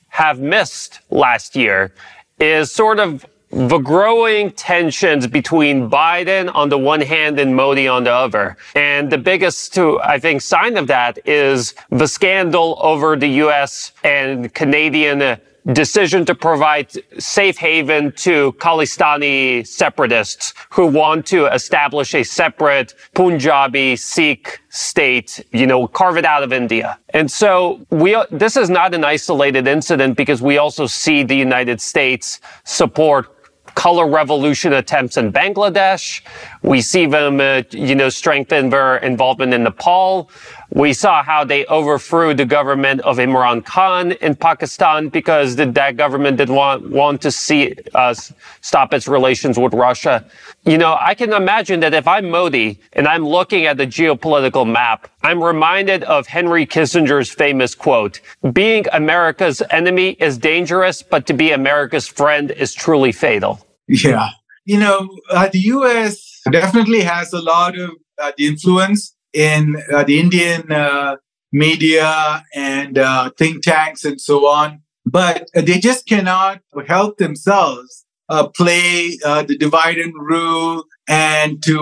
have 0.09 0.41
missed 0.41 1.01
last 1.11 1.55
year 1.57 1.93
is 2.39 2.73
sort 2.73 2.99
of 2.99 3.25
the 3.51 3.79
growing 3.79 4.51
tensions 4.51 5.29
between 5.29 5.89
Biden 5.89 6.53
on 6.55 6.69
the 6.69 6.79
one 6.79 7.01
hand 7.01 7.39
and 7.39 7.55
Modi 7.55 7.87
on 7.87 8.03
the 8.03 8.13
other. 8.13 8.57
And 8.75 9.11
the 9.11 9.19
biggest, 9.19 9.73
to, 9.75 10.01
I 10.01 10.19
think, 10.19 10.43
sign 10.43 10.77
of 10.77 10.89
that 10.89 11.19
is 11.25 11.75
the 11.91 12.09
scandal 12.09 12.79
over 12.83 13.15
the 13.17 13.29
U.S. 13.29 13.93
and 14.03 14.53
Canadian 14.55 15.39
decision 15.73 16.25
to 16.27 16.35
provide 16.35 16.93
safe 17.19 17.57
haven 17.57 18.13
to 18.13 18.53
Khalistani 18.55 19.67
separatists 19.67 20.53
who 20.71 20.87
want 20.87 21.27
to 21.27 21.47
establish 21.47 22.15
a 22.15 22.23
separate 22.23 22.95
Punjabi 23.15 23.97
Sikh 23.97 24.61
state, 24.69 25.45
you 25.53 25.67
know, 25.67 25.87
carve 25.87 26.19
it 26.19 26.25
out 26.25 26.43
of 26.43 26.53
India. 26.53 26.99
And 27.11 27.31
so 27.31 27.87
we, 27.91 28.17
this 28.31 28.57
is 28.57 28.69
not 28.69 28.95
an 28.95 29.05
isolated 29.05 29.67
incident 29.67 30.17
because 30.17 30.43
we 30.43 30.59
also 30.59 30.87
see 30.87 31.23
the 31.23 31.37
United 31.37 31.81
States 31.81 32.41
support 32.65 33.31
color 33.75 34.09
revolution 34.09 34.73
attempts 34.75 35.17
in 35.17 35.33
Bangladesh. 35.33 36.23
We 36.63 36.81
see 36.81 37.07
them, 37.07 37.41
uh, 37.41 37.63
you 37.71 37.95
know, 37.95 38.09
strengthen 38.09 38.71
their 38.71 38.97
involvement 38.99 39.53
in 39.53 39.65
Nepal. 39.65 40.31
We 40.75 40.93
saw 40.93 41.23
how 41.23 41.45
they 41.45 41.65
overthrew 41.67 42.35
the 42.35 42.45
government 42.45 43.01
of 43.03 43.19
Imran 43.19 43.65
Khan 43.65 44.11
in 44.11 44.35
Pakistan 44.35 45.09
because 45.09 45.55
the, 45.55 45.67
that 45.67 45.97
government 45.97 46.37
didn't 46.37 46.57
want, 46.57 46.91
want 46.91 47.23
to 47.23 47.31
see 47.31 47.77
us 47.95 48.33
stop 48.61 48.93
its 48.93 49.07
relations 49.07 49.57
with 49.57 49.73
Russia. 49.73 50.29
You 50.65 50.77
know, 50.77 50.99
I 51.01 51.15
can 51.15 51.33
imagine 51.33 51.79
that 51.81 51.95
if 51.95 52.09
I'm 52.09 52.29
Modi 52.29 52.81
and 52.95 53.07
I'm 53.07 53.25
looking 53.25 53.67
at 53.67 53.77
the 53.77 53.87
geopolitical 53.87 54.69
map, 54.69 55.09
I'm 55.23 55.41
reminded 55.41 56.03
of 56.05 56.27
Henry 56.27 56.67
Kissinger's 56.67 57.31
famous 57.31 57.77
quote, 57.77 58.21
being 58.53 58.85
America's 58.93 59.63
enemy 59.71 60.17
is 60.19 60.37
dangerous, 60.39 61.03
but 61.03 61.25
to 61.29 61.35
be 61.35 61.53
America's 61.53 62.09
friend 62.09 62.51
is 62.51 62.75
truly 62.75 63.13
fatal. 63.13 63.65
Yeah. 63.87 64.31
You 64.65 64.81
know, 64.81 65.09
uh, 65.31 65.49
the 65.53 65.61
U.S. 65.61 66.41
definitely 66.51 67.03
has 67.03 67.33
a 67.33 67.41
lot 67.41 67.79
of 67.79 67.91
uh, 68.21 68.33
the 68.37 68.49
influence 68.49 69.14
in 69.35 69.77
uh, 69.93 70.05
the 70.05 70.19
Indian 70.19 70.71
uh, 70.71 71.17
media 71.53 72.43
and 72.55 72.99
uh, 72.99 73.31
think 73.39 73.63
tanks 73.63 74.05
and 74.05 74.21
so 74.21 74.47
on, 74.47 74.81
but 75.05 75.49
they 75.55 75.79
just 75.79 76.07
cannot 76.07 76.61
help 76.87 77.19
themselves 77.19 78.05
uh, 78.29 78.49
play 78.49 79.17
the 79.23 79.57
divide 79.59 79.99
and 79.99 80.15
rule 80.15 80.85
and 81.09 81.63
to 81.63 81.77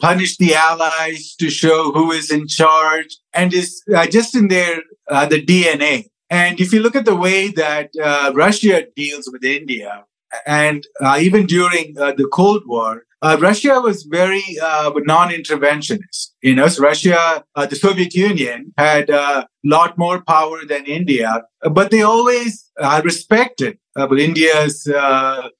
punish 0.00 0.36
the 0.38 0.54
allies 0.54 1.34
to 1.38 1.50
show 1.50 1.92
who 1.92 2.10
is 2.12 2.30
in 2.30 2.46
charge 2.48 3.18
and 3.34 3.52
is 3.52 3.82
just 4.10 4.34
in 4.34 4.48
their 4.48 4.82
the 5.08 5.44
DNA. 5.44 6.06
And 6.30 6.60
if 6.60 6.72
you 6.72 6.80
look 6.80 6.96
at 6.96 7.04
the 7.04 7.16
way 7.16 7.48
that 7.48 7.90
Russia 8.34 8.86
deals 8.96 9.28
with 9.30 9.44
India, 9.44 10.04
and 10.46 10.86
uh, 11.00 11.18
even 11.20 11.46
during 11.46 11.96
uh, 11.98 12.12
the 12.12 12.28
Cold 12.32 12.62
War, 12.66 13.04
uh, 13.22 13.36
Russia 13.40 13.80
was 13.80 14.04
very 14.04 14.42
uh, 14.62 14.90
non-interventionist. 14.96 16.28
You 16.42 16.54
know, 16.54 16.68
so 16.68 16.82
Russia, 16.82 17.44
uh, 17.54 17.66
the 17.66 17.76
Soviet 17.76 18.14
Union 18.14 18.72
had 18.78 19.10
a 19.10 19.46
lot 19.64 19.98
more 19.98 20.22
power 20.22 20.64
than 20.66 20.86
India, 20.86 21.42
but 21.70 21.90
they 21.90 22.02
always 22.02 22.70
uh, 22.80 23.02
respected 23.04 23.78
India's 24.18 24.88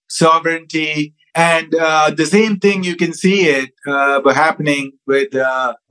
sovereignty. 0.09 1.15
And 1.35 1.71
the 1.71 2.27
same 2.29 2.59
thing 2.59 2.83
you 2.83 2.97
can 2.97 3.13
see 3.13 3.43
it 3.43 3.71
happening 3.87 4.93
with 5.07 5.31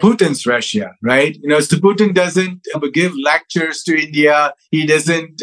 Putin's 0.01 0.45
Russia, 0.45 0.95
right? 1.03 1.37
You 1.41 1.49
know, 1.49 1.59
so 1.59 1.77
Putin 1.77 2.13
doesn't 2.13 2.67
give 2.93 3.13
lectures 3.15 3.83
to 3.83 3.95
India. 3.95 4.53
He 4.71 4.85
doesn't 4.85 5.37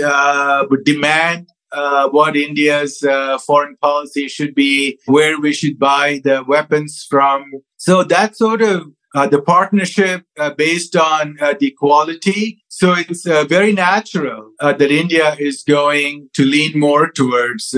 demand 0.85 1.49
uh, 1.77 2.09
what 2.09 2.37
India's 2.37 3.03
uh, 3.03 3.39
foreign 3.39 3.77
policy 3.77 4.29
should 4.29 4.55
be, 4.55 4.99
where 5.07 5.39
we 5.39 5.53
should 5.53 5.79
buy 5.79 6.21
the 6.25 6.43
weapons 6.47 7.07
from. 7.09 7.45
So 7.77 8.03
that 8.05 8.37
sort 8.37 8.63
of 8.63 8.87
uh, 9.17 9.27
the 9.27 9.41
partnership 9.41 10.25
uh, 10.39 10.51
based 10.51 10.95
on 10.95 11.37
uh, 11.41 11.55
the 11.59 11.69
equality. 11.69 12.63
So 12.69 12.93
it's 12.93 13.27
uh, 13.27 13.45
very 13.45 13.73
natural 13.73 14.51
that 14.61 14.83
India 14.83 15.35
is 15.39 15.63
going 15.63 16.29
to 16.35 16.45
lean 16.45 16.79
more 16.79 17.11
towards 17.11 17.75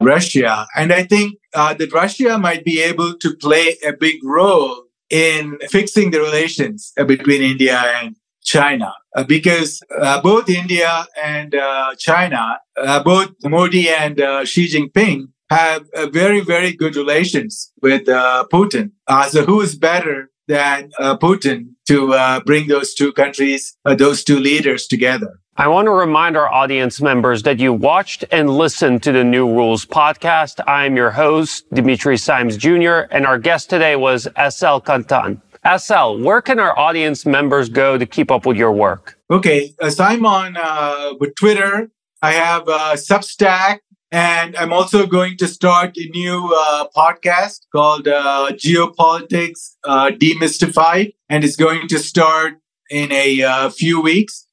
Russia. 0.00 0.66
And 0.76 0.92
I 0.92 1.04
think 1.04 1.38
that 1.54 1.90
Russia 1.92 2.38
might 2.38 2.64
be 2.64 2.82
able 2.82 3.16
to 3.18 3.36
play 3.36 3.76
a 3.86 3.92
big 3.92 4.16
role 4.22 4.84
in 5.08 5.58
fixing 5.70 6.10
the 6.10 6.20
relations 6.20 6.92
between 7.06 7.40
India 7.40 7.78
and 7.78 8.16
China 8.42 8.92
uh, 9.14 9.24
because 9.24 9.80
uh, 10.00 10.20
both 10.22 10.48
India 10.48 11.06
and 11.22 11.54
uh, 11.54 11.94
China, 11.98 12.58
uh, 12.76 13.02
both 13.02 13.30
Modi 13.44 13.88
and 13.88 14.18
Xi 14.46 14.68
Jinping 14.68 15.28
have 15.50 15.86
very, 16.10 16.40
very 16.40 16.72
good 16.72 16.96
relations 16.96 17.72
with 17.82 18.06
Putin. 18.06 18.92
so 19.28 19.44
who 19.44 19.60
is 19.60 19.76
better 19.76 20.30
than 20.48 20.90
Putin 20.98 21.74
to 21.88 22.40
bring 22.46 22.68
those 22.68 22.94
two 22.94 23.12
countries, 23.12 23.76
those 23.84 24.24
two 24.24 24.38
leaders 24.38 24.86
together? 24.86 25.38
I 25.58 25.68
want 25.68 25.84
to 25.84 25.90
remind 25.90 26.38
our 26.38 26.50
audience 26.50 27.02
members 27.02 27.42
that 27.42 27.58
you 27.58 27.74
watched 27.74 28.24
and 28.32 28.48
listened 28.48 29.02
to 29.02 29.12
the 29.12 29.22
New 29.22 29.46
Rules 29.46 29.84
podcast. 29.84 30.60
I 30.66 30.86
am 30.86 30.96
your 30.96 31.10
host, 31.10 31.66
Dimitri 31.74 32.16
Simes 32.16 32.56
Jr., 32.56 33.04
and 33.10 33.26
our 33.26 33.38
guest 33.38 33.68
today 33.68 33.94
was 33.96 34.22
SL 34.22 34.80
Kanthan. 34.80 35.42
SL, 35.64 36.18
where 36.18 36.42
can 36.42 36.58
our 36.58 36.76
audience 36.78 37.24
members 37.24 37.68
go 37.68 37.96
to 37.96 38.06
keep 38.06 38.30
up 38.30 38.46
with 38.46 38.56
your 38.56 38.72
work? 38.72 39.18
Okay, 39.30 39.74
so 39.88 40.04
I'm 40.04 40.26
on 40.26 40.56
uh, 40.56 41.14
with 41.20 41.34
Twitter. 41.36 41.90
I 42.20 42.32
have 42.32 42.68
uh, 42.68 42.94
Substack 42.94 43.80
And 44.12 44.54
I'm 44.56 44.74
also 44.74 45.06
going 45.06 45.38
to 45.38 45.48
start 45.48 45.96
a 45.96 46.06
new 46.10 46.54
uh, 46.54 46.86
podcast 46.94 47.60
called 47.72 48.06
uh, 48.06 48.50
Geopolitics 48.52 49.76
uh, 49.84 50.10
Demystified, 50.10 51.14
and 51.30 51.42
it's 51.42 51.56
going 51.56 51.88
to 51.88 51.98
start 51.98 52.58
in 52.90 53.10
a 53.10 53.42
uh, 53.42 53.70
few 53.70 54.02
weeks. 54.02 54.46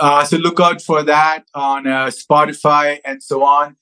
Uh, 0.00 0.24
so 0.24 0.36
look 0.36 0.58
out 0.58 0.82
for 0.82 1.04
that 1.04 1.44
on 1.54 1.86
uh, 1.86 2.06
Spotify 2.06 2.98
and 3.04 3.22
so 3.22 3.44
on. 3.44 3.76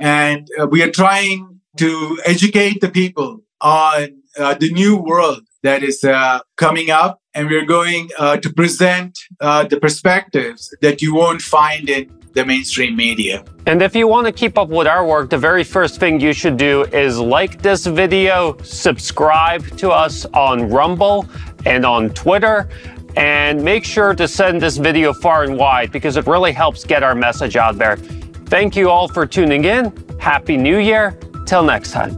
And 0.00 0.48
we 0.70 0.82
are 0.82 0.90
trying 0.90 1.60
to 1.78 2.18
educate 2.24 2.80
the 2.80 2.88
people 2.88 3.44
on 3.60 4.22
the 4.36 4.70
new 4.72 4.96
world 4.96 5.46
that 5.64 5.82
is 5.82 6.04
uh, 6.04 6.38
coming 6.56 6.90
up. 6.90 7.20
And 7.34 7.48
we're 7.48 7.66
going 7.66 8.10
uh, 8.16 8.36
to 8.36 8.52
present 8.52 9.18
uh, 9.40 9.64
the 9.64 9.80
perspectives 9.80 10.72
that 10.82 11.02
you 11.02 11.16
won't 11.16 11.42
find 11.42 11.90
in 11.90 12.08
the 12.34 12.44
mainstream 12.44 12.94
media. 12.96 13.44
And 13.66 13.82
if 13.82 13.96
you 13.96 14.06
want 14.06 14.26
to 14.26 14.32
keep 14.32 14.56
up 14.56 14.68
with 14.68 14.86
our 14.86 15.04
work, 15.04 15.30
the 15.30 15.38
very 15.38 15.64
first 15.64 15.98
thing 15.98 16.20
you 16.20 16.32
should 16.32 16.56
do 16.56 16.82
is 16.92 17.18
like 17.18 17.60
this 17.60 17.86
video, 17.86 18.56
subscribe 18.62 19.64
to 19.78 19.90
us 19.90 20.26
on 20.26 20.68
Rumble 20.68 21.26
and 21.64 21.84
on 21.84 22.10
Twitter, 22.10 22.68
and 23.16 23.62
make 23.62 23.84
sure 23.84 24.14
to 24.14 24.28
send 24.28 24.60
this 24.60 24.76
video 24.76 25.12
far 25.12 25.44
and 25.44 25.56
wide 25.56 25.90
because 25.90 26.16
it 26.16 26.26
really 26.26 26.52
helps 26.52 26.84
get 26.84 27.02
our 27.02 27.14
message 27.14 27.56
out 27.56 27.78
there. 27.78 27.96
Thank 28.46 28.76
you 28.76 28.90
all 28.90 29.08
for 29.08 29.26
tuning 29.26 29.64
in. 29.64 29.92
Happy 30.20 30.56
New 30.56 30.78
Year. 30.78 31.18
Till 31.46 31.62
next 31.62 31.92
time. 31.92 32.16